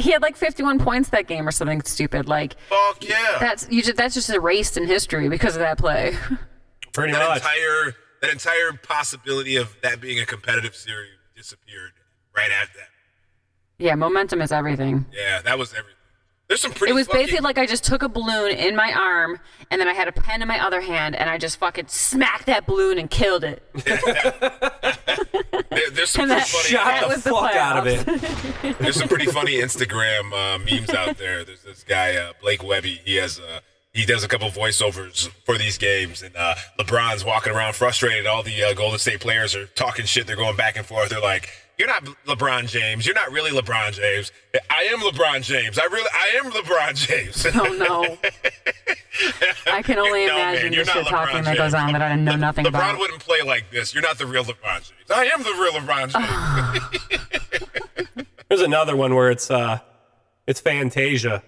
[0.00, 2.28] He had like 51 points that game or something stupid.
[2.28, 3.36] Like Fuck yeah.
[3.38, 6.16] that's you just that's just erased in history because of that play.
[6.92, 7.36] Pretty that much.
[7.38, 11.92] entire that entire possibility of that being a competitive series disappeared
[12.36, 12.88] right after that.
[13.78, 15.06] yeah, momentum is everything.
[15.12, 15.95] Yeah, that was everything.
[16.48, 16.92] There's some pretty.
[16.92, 19.88] It was fucking- basically like I just took a balloon in my arm and then
[19.88, 22.98] I had a pen in my other hand and I just fucking smacked that balloon
[22.98, 23.62] and killed it.
[25.70, 26.68] There- there's some and pretty that- funny.
[26.68, 28.78] Shot That the was the fuck out of it.
[28.78, 31.44] There's some pretty funny Instagram uh, memes out there.
[31.44, 33.00] There's this guy uh, Blake Webby.
[33.04, 33.60] He has a
[33.92, 38.26] he does a couple voiceovers for these games, and uh, LeBron's walking around frustrated.
[38.26, 40.26] All the uh, Golden State players are talking shit.
[40.26, 41.08] They're going back and forth.
[41.08, 43.06] They're like, "You're not LeBron James.
[43.06, 44.30] You're not really LeBron James.
[44.70, 45.78] I am LeBron James.
[45.78, 48.18] I really, I am LeBron James." Oh no.
[49.72, 51.86] I can only No, man, imagine you're the shit not talking LeBron that goes James.
[51.86, 52.94] on that I know nothing LeBron about.
[52.96, 53.94] LeBron wouldn't play like this.
[53.94, 55.10] You're not the real LeBron James.
[55.10, 56.12] I am the real LeBron
[58.16, 58.26] James.
[58.48, 59.78] There's another one where it's uh,
[60.46, 61.42] it's Fantasia,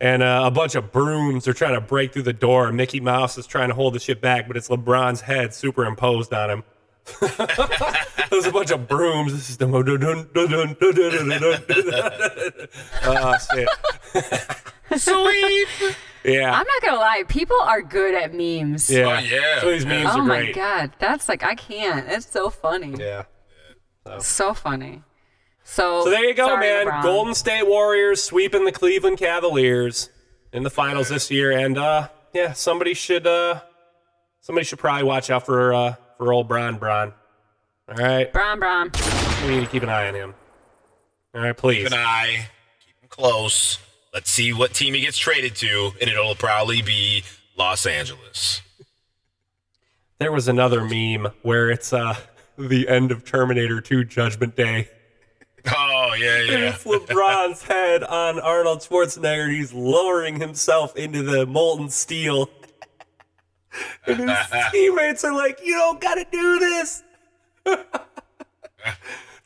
[0.00, 2.72] and uh, a bunch of brooms are trying to break through the door.
[2.72, 6.50] Mickey Mouse is trying to hold the shit back, but it's LeBron's head superimposed on
[6.50, 6.64] him.
[8.30, 9.32] There's a bunch of brooms.
[9.32, 9.66] This is the
[13.04, 13.68] oh shit.
[15.00, 15.96] Sweet.
[16.24, 18.88] Yeah, I'm not gonna lie, people are good at memes.
[18.88, 19.60] yeah, Oh, yeah.
[19.60, 20.54] So these memes Oh are my great.
[20.54, 22.08] god, that's like I can't.
[22.08, 22.94] It's so funny.
[22.98, 23.24] Yeah.
[24.20, 25.02] So funny.
[25.64, 26.86] So So there you go, sorry, man.
[26.86, 27.02] LeBron.
[27.02, 30.10] Golden State Warriors sweeping the Cleveland Cavaliers
[30.52, 33.60] in the finals this year, and uh, yeah, somebody should uh,
[34.40, 37.12] somebody should probably watch out for uh, for old Bron Bron.
[37.88, 38.92] All right, Bron Bron.
[39.44, 40.34] we need to keep an eye on him.
[41.34, 41.82] All right, please.
[41.82, 42.48] Keep an eye.
[42.86, 43.78] Keep him close.
[44.14, 47.24] Let's see what team he gets traded to, and it'll probably be
[47.58, 48.62] Los Angeles.
[50.18, 52.14] There was another meme where it's uh,
[52.56, 54.90] the end of Terminator 2 Judgment Day.
[55.66, 56.74] Oh yeah, And yeah.
[56.74, 59.50] It's LeBron's head on Arnold Schwarzenegger.
[59.50, 62.48] He's lowering himself into the molten steel.
[64.06, 64.38] And his
[64.70, 67.02] teammates are like, You don't gotta do this.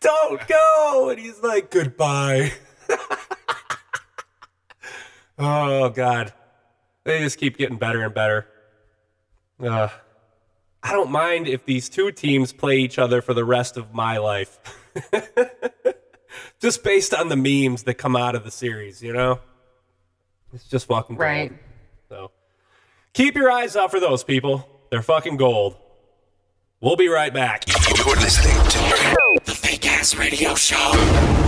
[0.01, 1.11] don't go.
[1.11, 2.53] And he's like, Goodbye.
[5.39, 6.33] oh, God.
[7.05, 8.47] They just keep getting better and better.
[9.63, 9.89] Uh,
[10.83, 14.19] I don't mind if these two teams play each other for the rest of my
[14.19, 14.59] life.
[16.61, 19.41] just based on the memes that come out of the series, you know?
[20.53, 21.21] It's just fucking gold.
[21.21, 21.53] Right.
[22.09, 22.31] So
[23.17, 24.69] keep your eyes out for those people.
[24.91, 25.77] They're fucking gold.
[26.81, 27.65] We'll be right back.
[27.97, 31.46] You're listening to the Fake Ass Radio Show.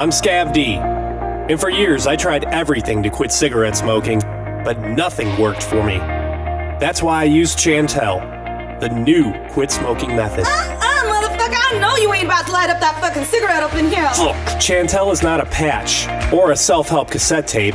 [0.00, 0.76] I'm Scav D.
[0.76, 4.20] And for years, I tried everything to quit cigarette smoking,
[4.64, 5.98] but nothing worked for me.
[5.98, 10.46] That's why I used Chantel, the new quit smoking method.
[10.46, 13.90] Uh, motherfucker, I know you ain't about to light up that fucking cigarette up in
[13.90, 14.10] here.
[14.16, 17.74] Look, Chantel is not a patch or a self help cassette tape.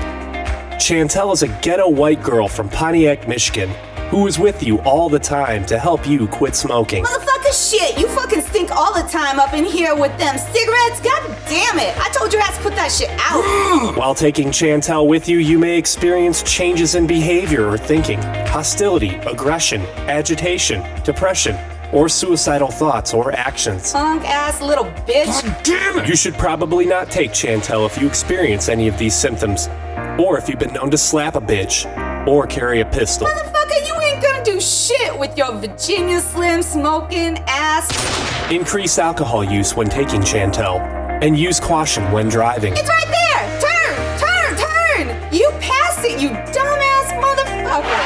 [0.80, 3.70] Chantel is a ghetto white girl from Pontiac, Michigan,
[4.10, 7.06] who is with you all the time to help you quit smoking.
[7.46, 11.00] Motherfucker, shit, you fucking stink all the time up in here with them cigarettes.
[11.02, 11.98] God damn it.
[11.98, 13.96] I told your ass to put that shit out.
[13.98, 19.82] While taking Chantel with you, you may experience changes in behavior or thinking, hostility, aggression,
[20.08, 21.58] agitation, depression,
[21.94, 23.94] or suicidal thoughts or actions.
[23.94, 25.44] Punk ass little bitch.
[25.44, 26.10] God damn it!
[26.10, 29.68] You should probably not take Chantel if you experience any of these symptoms,
[30.20, 31.86] or if you've been known to slap a bitch,
[32.28, 33.28] or carry a pistol.
[33.28, 34.05] Motherfucker, you ain't gonna
[34.56, 37.92] do shit with your Virginia Slim smoking ass.
[38.52, 40.80] Increase alcohol use when taking Chantel,
[41.22, 42.74] and use caution when driving.
[42.76, 43.60] It's right there.
[43.60, 45.34] Turn, turn, turn.
[45.34, 48.04] You passed it, you dumbass motherfucker.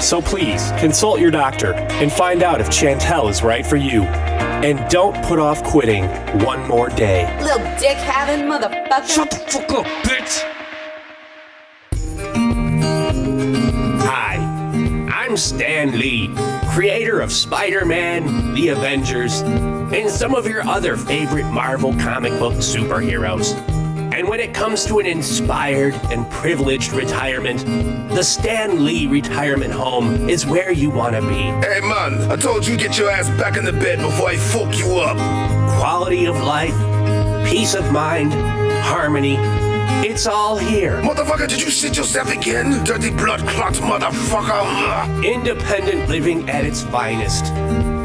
[0.00, 4.02] So please, consult your doctor and find out if Chantel is right for you.
[4.02, 6.06] And don't put off quitting
[6.44, 7.32] one more day.
[7.40, 9.08] Little dick having motherfucker.
[9.08, 10.47] Shut the fuck up, bitch!
[15.38, 16.30] Stan Lee,
[16.70, 22.54] creator of Spider Man, The Avengers, and some of your other favorite Marvel comic book
[22.54, 23.54] superheroes.
[24.12, 27.64] And when it comes to an inspired and privileged retirement,
[28.10, 31.36] the Stan Lee Retirement Home is where you want to be.
[31.66, 34.76] Hey man, I told you get your ass back in the bed before I fuck
[34.76, 35.16] you up.
[35.78, 36.74] Quality of life,
[37.48, 38.32] peace of mind,
[38.82, 39.36] harmony,
[40.04, 41.00] it's all here.
[41.02, 42.84] Motherfucker, did you shit yourself again?
[42.84, 45.24] Dirty blood clot motherfucker.
[45.24, 47.52] Independent living at its finest.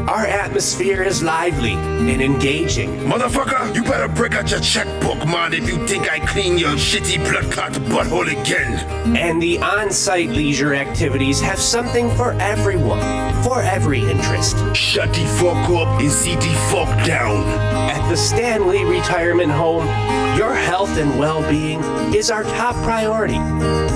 [0.08, 2.90] Our atmosphere is lively and engaging.
[3.00, 7.24] Motherfucker, you better break out your checkbook, man, if you think I clean your shitty
[7.24, 8.74] blood clot butthole again.
[9.16, 13.00] And the on site leisure activities have something for everyone,
[13.42, 14.56] for every interest.
[14.76, 17.42] Shut the fuck up and sit the fuck down.
[17.88, 19.86] At the Stan Lee Retirement Home,
[20.36, 21.80] your health and well being
[22.14, 23.38] is our top priority.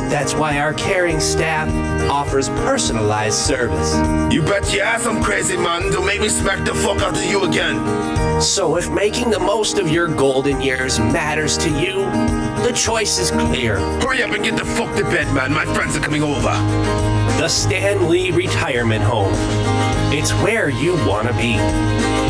[0.09, 1.68] That's why our caring staff
[2.09, 3.94] offers personalized service.
[4.33, 5.90] You bet your ass I'm crazy, man.
[5.98, 8.40] Don't make me smack the fuck out of you again.
[8.40, 12.04] So, if making the most of your golden years matters to you,
[12.62, 13.78] the choice is clear.
[14.00, 15.52] Hurry up and get the fuck to bed, man.
[15.52, 16.54] My friends are coming over.
[17.40, 19.32] The Stan Lee Retirement Home.
[20.12, 21.54] It's where you want to be.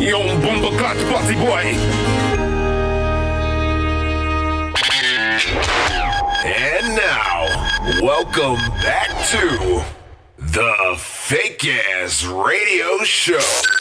[0.03, 1.77] Young bumbleclot bossy boy.
[6.47, 9.98] And now, welcome back to
[10.59, 13.78] the Fake Ass Radio Show.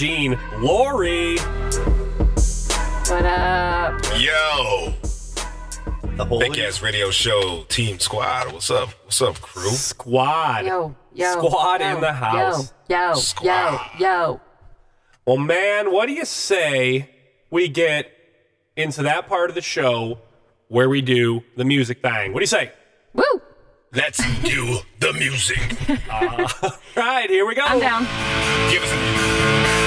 [0.00, 1.36] Gean, Lori.
[1.36, 4.02] What up?
[4.18, 4.94] Yo,
[6.16, 8.50] The whole Fake Ass Radio Show Team Squad.
[8.50, 8.88] What's up?
[9.04, 9.68] What's up, crew?
[9.68, 10.64] squad.
[10.64, 11.32] Yo, yo.
[11.32, 12.72] Squad yo, in the house.
[12.88, 13.90] Yo, yo, Squad.
[13.98, 14.40] yo, yo.
[15.26, 17.10] Well, man, what do you say
[17.50, 18.10] we get
[18.76, 20.20] into that part of the show
[20.68, 22.32] where we do the music thing?
[22.32, 22.72] What do you say?
[23.12, 23.42] Woo!
[23.92, 25.76] Let's do the music.
[26.96, 27.62] Right, here we go.
[27.64, 28.02] I'm down.
[28.70, 29.79] Give us a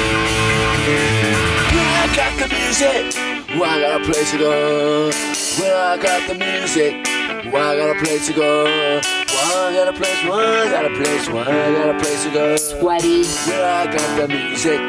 [0.85, 3.15] I got the music.
[3.57, 5.09] Well, I got a place to go.
[5.57, 7.07] Well, I got the music.
[7.53, 8.65] Well, I got a place to go.
[8.65, 10.23] Well, I got a place.
[10.25, 11.29] Well, I got a place.
[11.29, 12.55] Well, I got a place to go.
[12.57, 13.23] Sweaty.
[13.47, 14.79] Well, I got the music.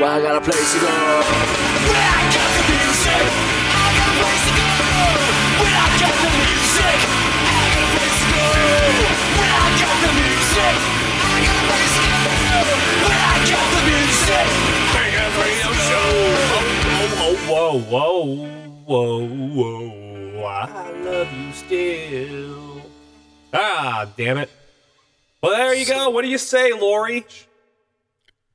[0.00, 0.86] Well, I got a place to go.
[0.86, 1.22] Well,
[1.94, 3.22] I got the music.
[3.70, 4.66] I got a place to go.
[5.62, 6.35] Well, I got the
[17.56, 19.98] whoa, whoa, whoa,
[20.34, 20.44] whoa.
[20.46, 22.82] I love you still.
[23.52, 24.50] Ah, damn it.
[25.42, 26.10] Well, there you go.
[26.10, 27.24] What do you say, Lori?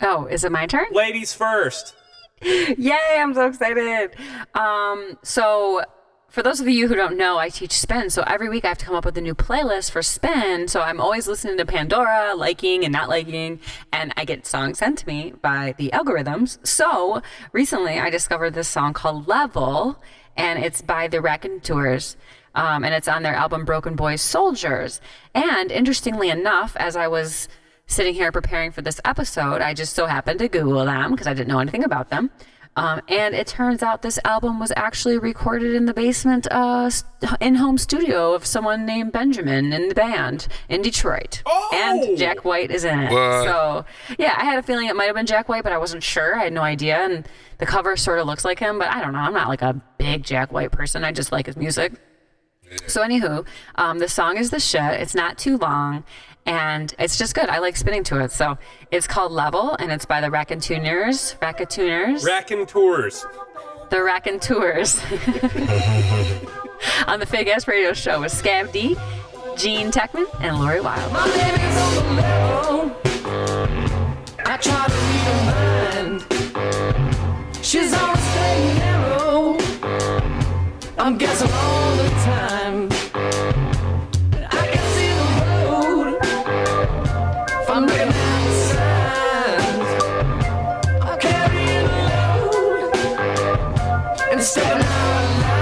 [0.01, 0.85] Oh, is it my turn?
[0.91, 1.95] Ladies first.
[2.41, 4.15] Yay, I'm so excited.
[4.53, 5.83] Um, so
[6.32, 8.10] for those of you who don't know, I teach spin.
[8.10, 10.70] So every week I have to come up with a new playlist for spin.
[10.70, 13.60] So I'm always listening to Pandora, liking and not liking,
[13.91, 16.65] and I get songs sent to me by the algorithms.
[16.65, 20.02] So recently I discovered this song called Level,
[20.38, 22.15] and it's by the Raconteurs.
[22.56, 25.02] Um, and it's on their album Broken Boy Soldiers.
[25.34, 27.50] And interestingly enough, as I was
[27.88, 31.34] sitting here preparing for this episode, I just so happened to Google them because I
[31.34, 32.32] didn't know anything about them.
[32.77, 36.89] Um, and it turns out this album was actually recorded in the basement uh,
[37.41, 41.43] in-home studio of someone named Benjamin in the band in Detroit.
[41.45, 41.69] Oh!
[41.73, 43.12] And Jack White is in it.
[43.12, 43.43] What?
[43.43, 43.86] So
[44.17, 46.39] yeah, I had a feeling it might have been Jack White, but I wasn't sure.
[46.39, 46.97] I had no idea.
[46.97, 49.19] And the cover sort of looks like him, but I don't know.
[49.19, 51.03] I'm not like a big Jack White person.
[51.03, 51.93] I just like his music.
[52.88, 54.81] So anywho, um, the song is the shit.
[54.81, 56.05] It's not too long,
[56.45, 57.49] and it's just good.
[57.49, 58.32] I like spinning to it.
[58.32, 58.58] So
[58.91, 61.36] it's called Level, and it's by the Raconteurs.
[61.41, 62.23] Raconteurs.
[62.23, 63.25] Raconteurs.
[63.89, 64.99] the Raconteurs.
[67.08, 68.95] On the Fake Ass Radio Show with Scav D,
[69.56, 71.12] Gean Techman, and Lori Wild.
[71.13, 72.91] My baby's on the level.
[74.45, 76.25] I try to read her mind.
[77.63, 79.58] She's on a straight and narrow.
[80.97, 81.90] I'm guessing all
[94.55, 95.61] the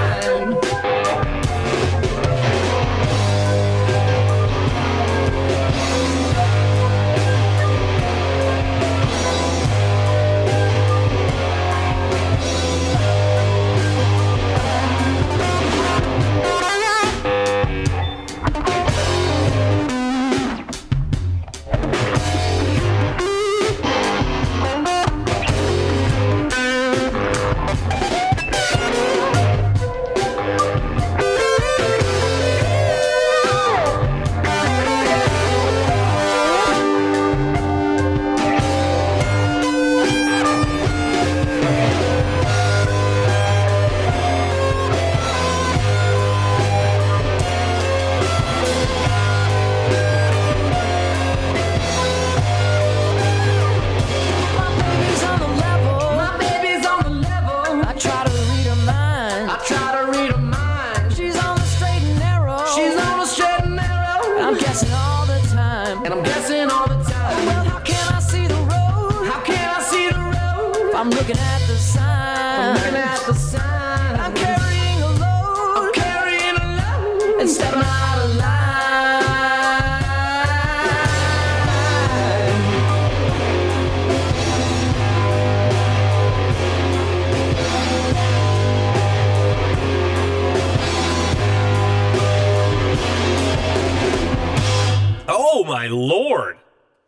[95.51, 96.57] Oh my lord,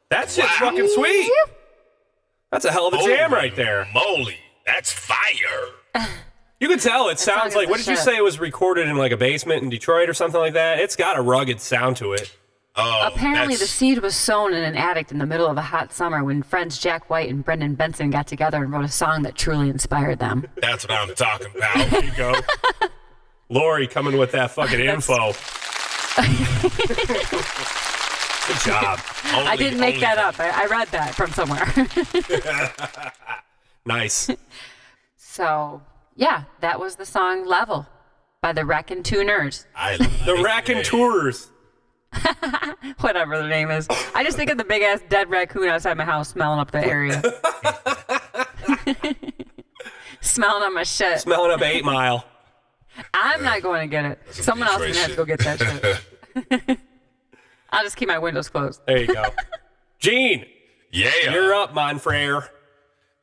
[0.09, 1.31] that shit's fucking sweet.
[2.51, 3.87] That's a hell of a jam right there.
[3.93, 6.07] Moly, that's fire.
[6.59, 7.69] You can tell it sounds like.
[7.69, 10.13] What the did you say it was recorded in like a basement in Detroit or
[10.13, 10.79] something like that?
[10.79, 12.35] It's got a rugged sound to it.
[12.75, 15.91] Oh, Apparently, the seed was sown in an attic in the middle of a hot
[15.91, 19.35] summer when friends Jack White and Brendan Benson got together and wrote a song that
[19.35, 20.47] truly inspired them.
[20.61, 21.89] That's what I'm talking about.
[21.89, 22.35] There you go.
[23.49, 25.33] Lori coming with that fucking info.
[28.51, 28.99] Good job.
[29.23, 30.37] I didn't make that up.
[30.37, 31.71] I, I read that from somewhere.
[33.83, 34.29] Nice.
[35.17, 35.81] so,
[36.15, 37.87] yeah, that was the song Level
[38.39, 39.65] by the Wreckin' Tuners.
[39.75, 41.49] I The Raconteurs.
[42.99, 43.87] Whatever the name is.
[44.13, 46.85] I just think of the big ass dead raccoon outside my house smelling up the
[46.85, 47.23] area.
[50.21, 51.21] smelling up my shit.
[51.21, 52.23] Smelling up Eight Mile.
[53.15, 54.19] I'm not going to get it.
[54.29, 56.79] Someone else is going to have to go get that shit.
[57.71, 58.81] I'll just keep my windows closed.
[58.85, 59.23] There you go.
[59.99, 60.45] Gean,
[60.91, 61.31] yeah.
[61.31, 62.49] you're up, Monfrere.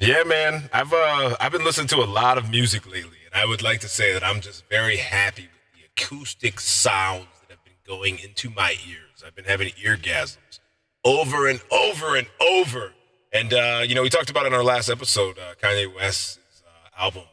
[0.00, 0.70] Yeah, man.
[0.72, 3.80] I've uh I've been listening to a lot of music lately, and I would like
[3.80, 8.18] to say that I'm just very happy with the acoustic sounds that have been going
[8.20, 9.24] into my ears.
[9.26, 10.60] I've been having eargasms
[11.04, 12.92] over and over and over.
[13.32, 16.62] And uh, you know, we talked about it in our last episode, uh, Kanye West's
[16.64, 17.24] uh, album,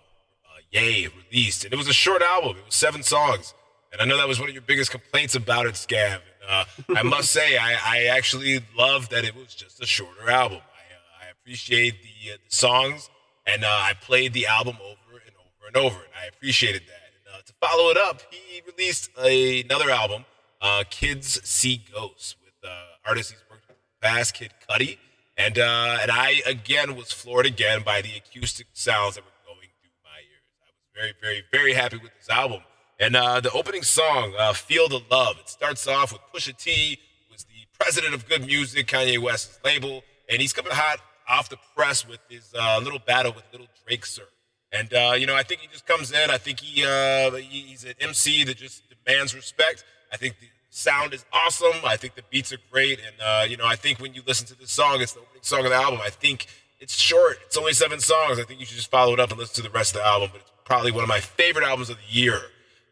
[0.46, 2.58] uh, Ye, released, and it was a short album.
[2.58, 3.54] It was seven songs,
[3.94, 6.20] and I know that was one of your biggest complaints about it, Scav.
[6.48, 6.66] Uh,
[6.96, 10.60] I must say, I, I actually love that it was just a shorter album.
[10.60, 13.10] I, uh, I appreciate the, uh, the songs,
[13.46, 17.02] and uh, I played the album over and over and over, and I appreciated that.
[17.16, 20.26] And uh, to follow it up, he released a, another album,
[20.62, 22.72] uh, Kids See Ghosts, with
[23.06, 24.98] artists he's worked with, Bass Kid Cudi,
[25.38, 29.92] and and I again was floored again by the acoustic sounds that were going through
[30.04, 30.46] my ears.
[30.62, 32.62] I was very, very, very happy with this album.
[33.00, 36.98] And uh, the opening song, uh, "Feel the Love," it starts off with Pusha T,
[37.28, 41.50] who is the president of good music, Kanye West's label, and he's coming hot off
[41.50, 44.24] the press with his uh, little battle with Little Drake, sir.
[44.72, 46.30] And uh, you know, I think he just comes in.
[46.30, 49.84] I think he uh, he's an MC that just demands respect.
[50.12, 51.74] I think the sound is awesome.
[51.86, 54.48] I think the beats are great, and uh, you know, I think when you listen
[54.48, 56.00] to this song, it's the opening song of the album.
[56.04, 56.48] I think
[56.80, 57.38] it's short.
[57.46, 58.40] It's only seven songs.
[58.40, 60.08] I think you should just follow it up and listen to the rest of the
[60.08, 60.30] album.
[60.32, 62.42] But it's probably one of my favorite albums of the year.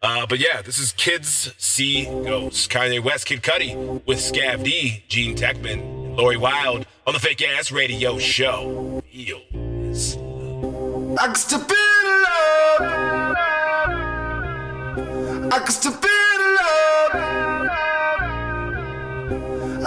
[0.03, 2.67] Uh, but yeah, this is Kids See Ghosts.
[2.67, 7.41] Kanye West, Kid Cudi with Scav D, Gean Techman, and Lori Wild on the Fake
[7.41, 9.01] Ass Radio Show.
[9.09, 10.17] Feel this.
[10.17, 11.77] I can still feel
[12.27, 12.81] love.
[15.53, 17.15] I can still feel love.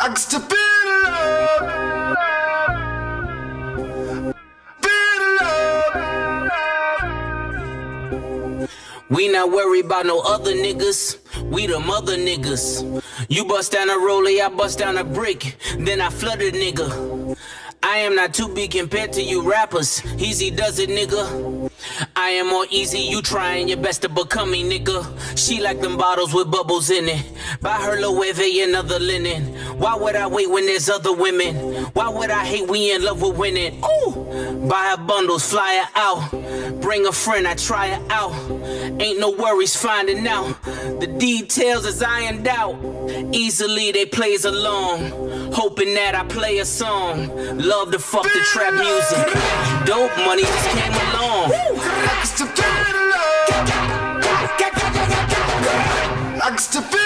[0.00, 1.75] I can
[9.08, 11.18] We not worried about no other niggas.
[11.44, 13.02] We the mother niggas.
[13.28, 15.56] You bust down a rollie, I bust down a brick.
[15.78, 17.36] Then I flood a nigga.
[17.84, 20.02] I am not too big compared to you rappers.
[20.18, 21.70] Easy does it, nigga.
[22.16, 25.06] I am more easy, you trying your best to become me, nigga.
[25.38, 27.24] She like them bottles with bubbles in it.
[27.60, 29.55] Buy her Loewe and other linen.
[29.78, 31.54] Why would I wait when there's other women?
[31.92, 33.84] Why would I hate we in love with winning?
[33.84, 36.80] Ooh, buy her bundles, fly her out.
[36.80, 38.32] Bring a friend, I try her out.
[39.00, 40.62] Ain't no worries finding out.
[40.64, 42.76] The details is ironed out.
[43.32, 45.52] Easily they plays along.
[45.52, 47.28] Hoping that I play a song.
[47.58, 49.26] Love to fuck the trap music.
[49.84, 51.52] Dope money just came along.
[56.42, 57.05] I can still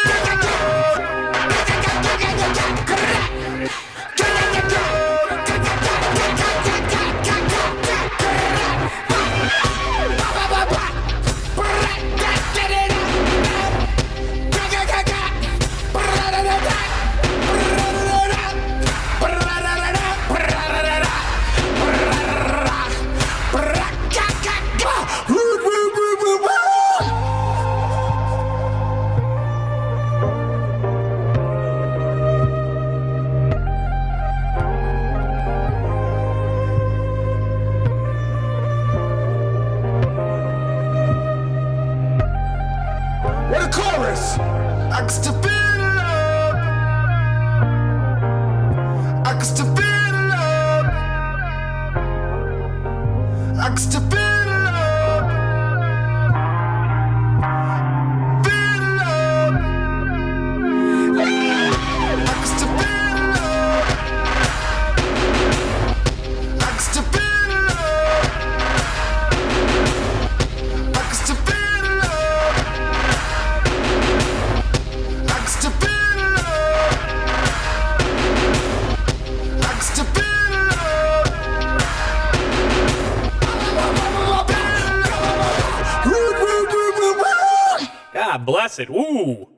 [88.87, 89.19] God bless it.
[89.21, 89.49] Ooh.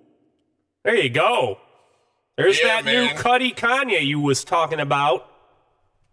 [0.84, 1.58] There you go.
[2.36, 3.16] There's Yeah, that new man.
[3.16, 5.28] Cudi Kanye you was talking about.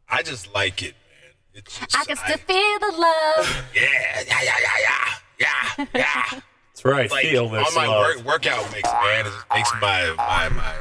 [0.07, 1.33] I just like it, man.
[1.53, 3.65] It's just, I can still feel the love.
[3.75, 3.81] yeah,
[4.27, 4.69] yeah, yeah, yeah,
[5.39, 5.45] yeah,
[5.79, 6.39] yeah, yeah.
[6.69, 7.09] That's right.
[7.11, 8.17] like Feel this on my love.
[8.17, 9.25] work, workout mix, man.
[9.25, 10.73] It makes my my my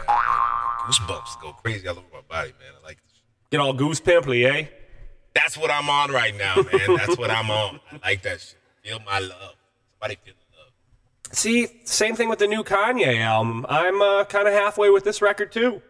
[0.87, 2.73] goosebumps go crazy all over my body, man.
[2.81, 3.21] I like this.
[3.51, 4.67] Get all goose pimply, eh?
[5.35, 6.97] That's what I'm on right now, man.
[6.97, 7.81] That's what I'm on.
[7.93, 8.57] I like that shit.
[8.83, 9.55] Feel my love.
[9.93, 10.38] Somebody feel the love.
[11.33, 13.67] See, same thing with the new Kanye album.
[13.69, 15.83] I'm uh, kind of halfway with this record too.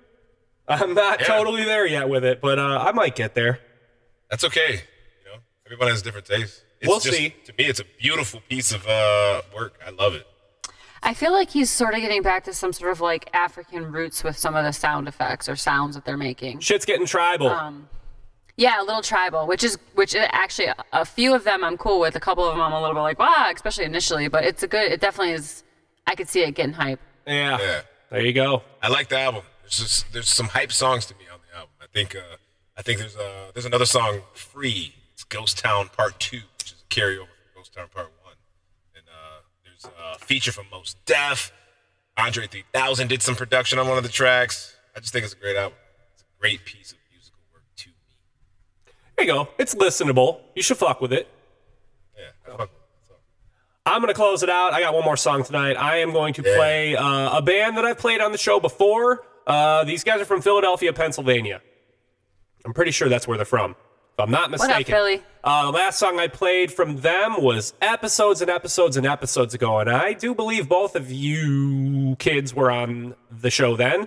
[0.66, 1.26] I'm not Yeah.
[1.26, 3.60] totally there yet with it, but uh, I might get there.
[4.30, 4.72] That's okay.
[4.72, 6.62] You know, everyone has different tastes.
[6.80, 7.34] It's We'll just, see.
[7.46, 9.78] To me, it's a beautiful piece of uh, work.
[9.86, 10.26] I love it.
[11.02, 14.22] I feel like he's sort of getting back to some sort of like African roots
[14.24, 16.58] with some of the sound effects or sounds that they're making.
[16.60, 17.48] Shit's getting tribal.
[17.48, 17.88] Um,
[18.58, 22.14] yeah, a little tribal, which is which actually a few of them I'm cool with.
[22.16, 24.28] A couple of them I'm a little bit like wow, especially initially.
[24.28, 24.92] But it's a good.
[24.92, 25.62] It definitely is.
[26.06, 27.00] I could see it getting hype.
[27.26, 27.58] yeah.
[27.58, 27.80] Yeah.
[28.10, 28.62] There you go.
[28.82, 29.42] I like the album.
[29.62, 31.72] There's just there's some hype songs to me on the album.
[31.80, 32.36] I think uh,
[32.76, 34.94] I think there's uh there's another song free.
[35.14, 38.34] It's Ghost Town Part Two, which is a carryover from Ghost Town Part One.
[38.96, 41.52] And uh, there's a feature from Mos Def.
[42.16, 44.74] Andre 3000 did some production on one of the tracks.
[44.96, 45.78] I just think it's a great album.
[46.14, 47.94] It's a great piece of musical work to me.
[49.18, 49.48] There you go.
[49.58, 50.40] It's listenable.
[50.54, 51.28] You should fuck with it.
[52.16, 53.16] Yeah, I fuck with it.
[53.84, 54.72] I'm going to close it out.
[54.72, 55.74] I got one more song tonight.
[55.76, 56.56] I am going to Yeah.
[56.56, 59.24] play uh, a band that I've played on the show before.
[59.46, 61.60] Uh, these guys are from Philadelphia, Pennsylvania.
[62.64, 64.70] I'm pretty sure that's where they're from, if I'm not mistaken.
[64.70, 64.94] What mistaken.
[64.94, 65.22] up, Philly?
[65.42, 69.78] Uh, the last song I played from them was episodes and episodes and episodes ago,
[69.78, 74.06] and I do believe both of you kids were on the show then.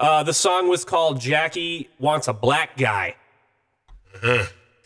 [0.00, 3.16] Uh, the song was called Jackie Wants a Black Guy.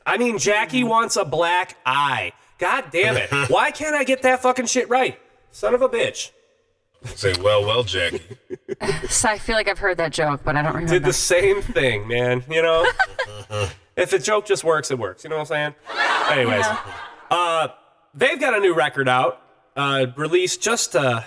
[0.06, 2.32] I mean, Jackie wants a black eye.
[2.58, 3.30] God damn it.
[3.50, 5.18] Why can't I get that fucking shit right?
[5.50, 6.30] Son of a bitch.
[7.04, 8.22] say, well, well, Jackie.
[9.08, 10.94] So I feel like I've heard that joke, but I don't remember.
[10.94, 12.42] Did the same thing, man.
[12.50, 12.86] You know?
[13.96, 15.22] if a joke just works, it works.
[15.22, 16.38] You know what I'm saying?
[16.38, 16.66] Anyways,
[17.30, 17.68] uh,
[18.14, 19.40] they've got a new record out,
[19.76, 21.24] uh, released just uh, I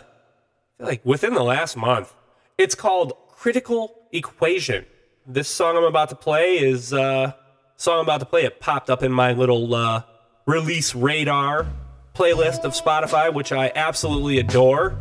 [0.78, 2.14] feel like within the last month.
[2.58, 4.86] It's called Critical Equation.
[5.26, 7.34] This song I'm about to play is uh,
[7.78, 8.46] song I'm about to play.
[8.46, 10.04] It popped up in my little uh,
[10.46, 11.68] release radar
[12.14, 14.98] playlist of Spotify, which I absolutely adore.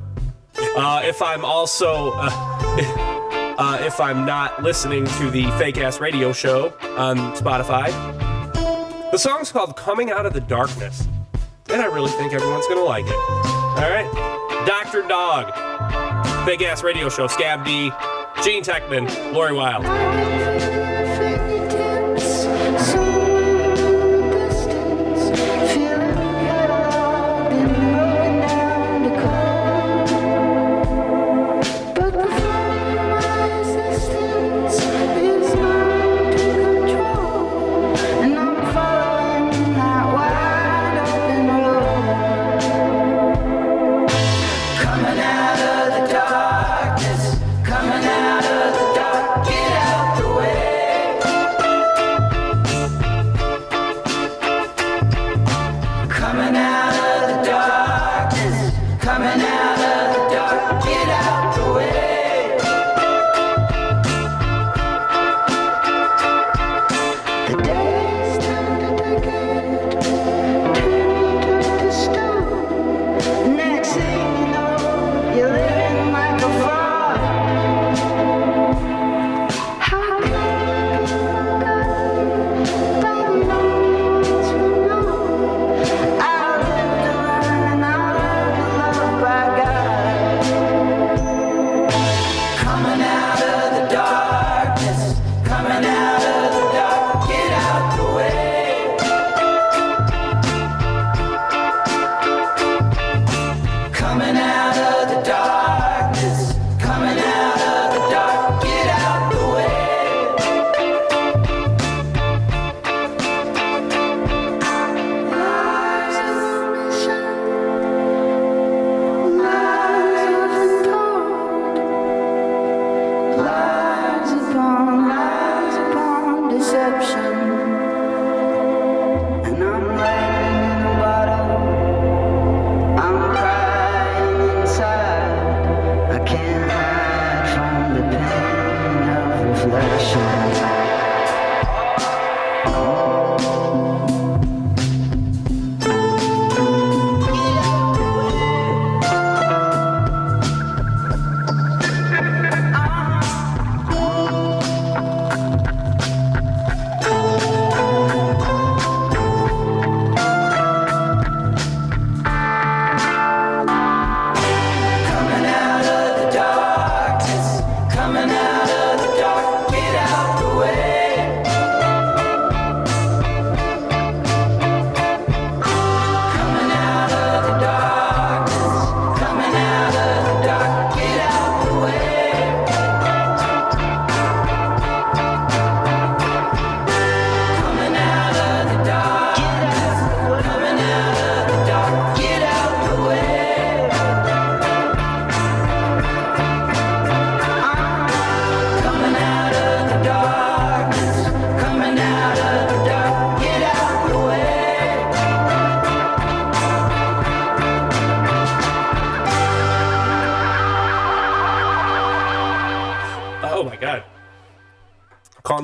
[0.57, 2.29] Uh, if I'm also uh,
[3.59, 7.91] uh, if I'm not listening to the fake ass radio show on Spotify.
[9.11, 11.07] The song's called Coming Out of the Darkness,
[11.70, 13.14] and I really think everyone's gonna like it.
[13.14, 14.11] All right?
[14.66, 15.07] Dr.
[15.07, 15.55] Dog,
[16.47, 17.93] fake ass radio show, Scav D,
[18.43, 20.94] Gean Techman, Lori Wild.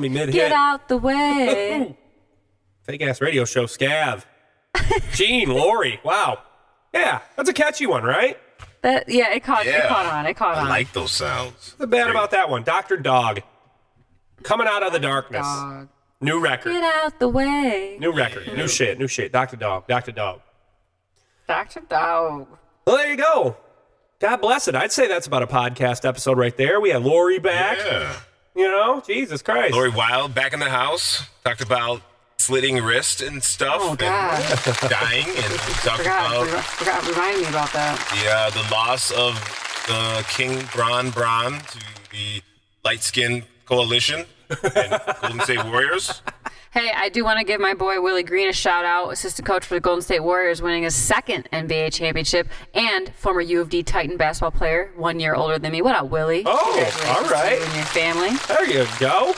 [0.01, 1.95] Me mid Get out the way.
[2.83, 4.23] Fake ass radio show, Scav.
[5.13, 5.99] Gean, Lori.
[6.03, 6.39] Wow.
[6.93, 8.37] Yeah, that's a catchy one, right?
[8.81, 9.87] that yeah, it caught it Yeah.
[9.87, 10.25] caught on.
[10.25, 10.63] It caught on.
[10.63, 10.69] I on.
[10.69, 11.75] like those sounds.
[11.77, 12.63] What's bad about that one?
[12.63, 12.97] Dr.
[12.97, 13.41] Dog.
[14.43, 15.45] Coming out of the darkness.
[15.45, 15.87] Dog.
[16.19, 16.71] New record.
[16.73, 17.97] Get out the way.
[17.99, 18.47] New record.
[18.57, 18.97] New shit.
[18.97, 19.31] New shit.
[19.31, 19.55] Dr.
[19.55, 19.87] Dog.
[19.87, 20.11] Dr.
[20.11, 20.41] Dog.
[21.47, 21.81] Dr.
[21.81, 22.47] Dog.
[22.87, 23.55] Well, there you go.
[24.19, 24.75] God bless it.
[24.75, 26.79] I'd say that's about a podcast episode right there.
[26.79, 27.77] We had Lori back.
[27.79, 28.13] Yeah.
[28.55, 29.73] You know, Jesus Christ.
[29.73, 31.23] Lori Wild back in the house.
[31.43, 32.01] Talked about
[32.37, 33.77] slitting wrist and stuff.
[33.79, 33.99] Oh, and
[34.89, 35.25] dying.
[35.25, 37.07] And we talked Forgot, about forgot, forgot.
[37.09, 37.97] Remind me about that.
[38.11, 39.35] the uh, the loss of
[39.87, 41.79] the King Bron Bron to
[42.11, 42.41] the
[42.83, 44.25] light skinned coalition
[44.75, 46.21] and Golden State Warriors.
[46.71, 49.65] Hey, I do want to give my boy Willie Green a shout out, assistant coach
[49.65, 53.83] for the Golden State Warriors, winning his second NBA championship, and former U of D
[53.83, 55.81] Titan basketball player, one year older than me.
[55.81, 56.43] What up, Willie?
[56.45, 56.49] Oh,
[57.09, 57.57] all to right.
[57.57, 58.29] you and your family.
[58.47, 59.33] There you go.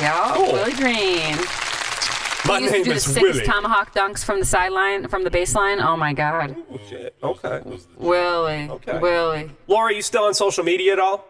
[0.00, 0.52] Yeah, Cool.
[0.52, 1.36] Willie Green.
[2.46, 3.46] My he used to name do the is sickest Willie.
[3.46, 5.82] tomahawk dunks from the sideline, from the baseline.
[5.82, 7.14] Oh my God, Oh, shit.
[7.22, 7.62] Okay.
[7.96, 8.98] Willie, Okay.
[8.98, 9.50] Willie.
[9.66, 11.26] Lori, you still on social media at all?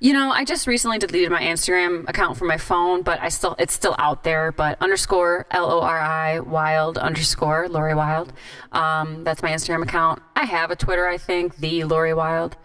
[0.00, 3.54] You know, I just recently deleted my Instagram account from my phone, but I still
[3.58, 4.52] it's still out there.
[4.52, 8.32] But underscore L O R I Wild underscore Lori Wild.
[8.72, 10.22] Um, that's my Instagram account.
[10.34, 12.56] I have a Twitter, I think, the Lori Wild.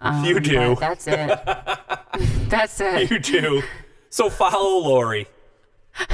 [0.00, 0.76] Um, You do.
[0.80, 1.38] That's it.
[2.48, 3.10] that's it.
[3.10, 3.62] You do.
[4.08, 5.26] So follow Lori.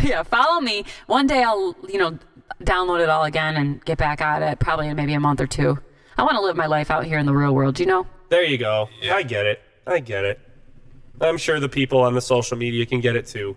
[0.03, 0.85] yeah, follow me.
[1.07, 2.19] One day I'll you know
[2.63, 4.59] download it all again and get back at it.
[4.59, 5.79] Probably in maybe a month or two.
[6.19, 7.79] I want to live my life out here in the real world.
[7.79, 8.07] You know.
[8.29, 8.89] There you go.
[9.01, 9.15] Yeah.
[9.17, 9.61] I get it.
[9.87, 10.41] I get it.
[11.21, 13.57] I'm sure the people on the social media can get it too.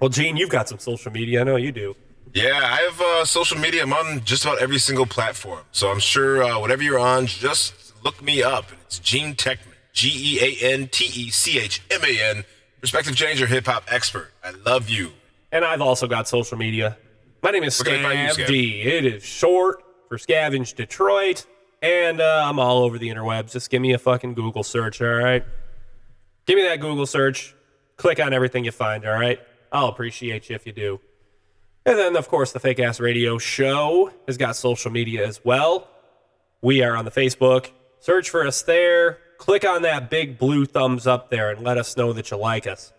[0.00, 1.40] Well, Gean, you've got some social media.
[1.40, 1.94] I know you do.
[2.32, 3.82] Yeah, I have uh, social media.
[3.82, 5.64] I'm on just about every single platform.
[5.72, 8.66] So I'm sure uh, whatever you're on, just look me up.
[8.82, 9.66] It's Gean Techman.
[9.92, 12.44] G E A N T E C H M A N.
[12.80, 14.30] Perspective changer, hip hop expert.
[14.42, 15.10] I love you.
[15.52, 16.96] And I've also got social media.
[17.42, 18.48] My name is Where can I find you, Scav Scav?
[18.48, 18.82] D.
[18.82, 21.44] It is short for Scavenge Detroit.
[21.82, 23.52] And uh, I'm all over the interwebs.
[23.52, 25.44] Just give me a fucking Google search, all right?
[26.50, 27.54] Give me that Google search.
[27.96, 29.38] Click on everything you find, all right?
[29.70, 31.00] I'll appreciate you if you do.
[31.86, 35.86] And then, of course, the Fake Ass Radio Show has got social media as well.
[36.60, 37.70] We are on the Facebook.
[38.00, 39.18] Search for us there.
[39.38, 42.66] Click on that big blue thumbs up there and let us know that you like
[42.66, 42.92] us.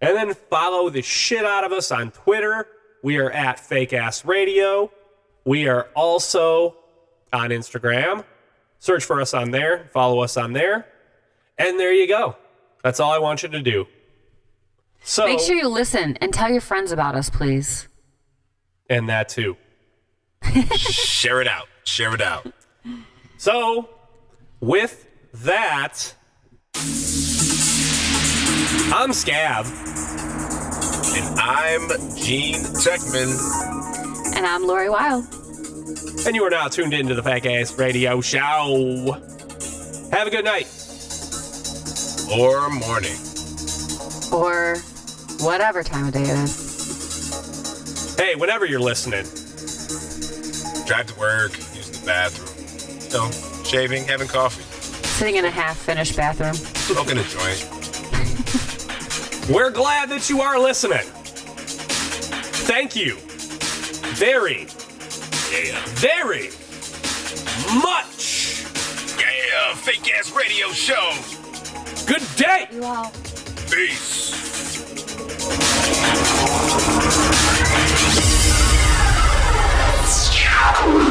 [0.00, 2.66] And then follow the shit out of us on Twitter.
[3.02, 4.90] We are at Fake Ass Radio.
[5.44, 6.76] We are also
[7.30, 8.24] on Instagram.
[8.78, 9.90] Search for us on there.
[9.92, 10.86] Follow us on there.
[11.58, 12.36] And there you go.
[12.82, 13.86] That's all I want you to do.
[15.02, 17.88] So, Make sure you listen and tell your friends about us, please.
[18.88, 19.56] and that too.
[20.76, 21.68] Share it out.
[21.84, 22.46] Share it out.
[23.38, 23.88] So,
[24.60, 26.14] with that,
[28.92, 29.66] I'm Scav.
[31.16, 34.36] And I'm Gean Techman.
[34.36, 35.24] And I'm Lori Wild.
[36.26, 39.12] And you are now tuned into the Fake Ass Radio Show.
[40.12, 40.66] Have a good night.
[42.32, 43.16] Or morning.
[44.32, 44.76] Or
[45.40, 48.14] whatever time of day it is.
[48.18, 49.24] Hey, whenever you're listening,
[50.86, 52.48] Drive to work, using the bathroom.
[53.04, 53.30] You know,
[53.64, 54.62] shaving, having coffee,
[55.08, 56.54] Sitting in a half finished bathroom.
[56.54, 57.68] smoking a joint.
[59.48, 61.06] we're glad that you are listening.
[62.66, 63.16] Thank you
[64.16, 64.66] very,
[65.52, 65.80] Yeah.
[65.94, 66.50] very
[67.82, 68.64] much.
[69.18, 71.12] Yeah, fake ass radio show.
[72.06, 72.68] Good day.
[72.72, 73.12] You all.
[73.70, 74.30] Peace.
[80.82, 81.09] Wow.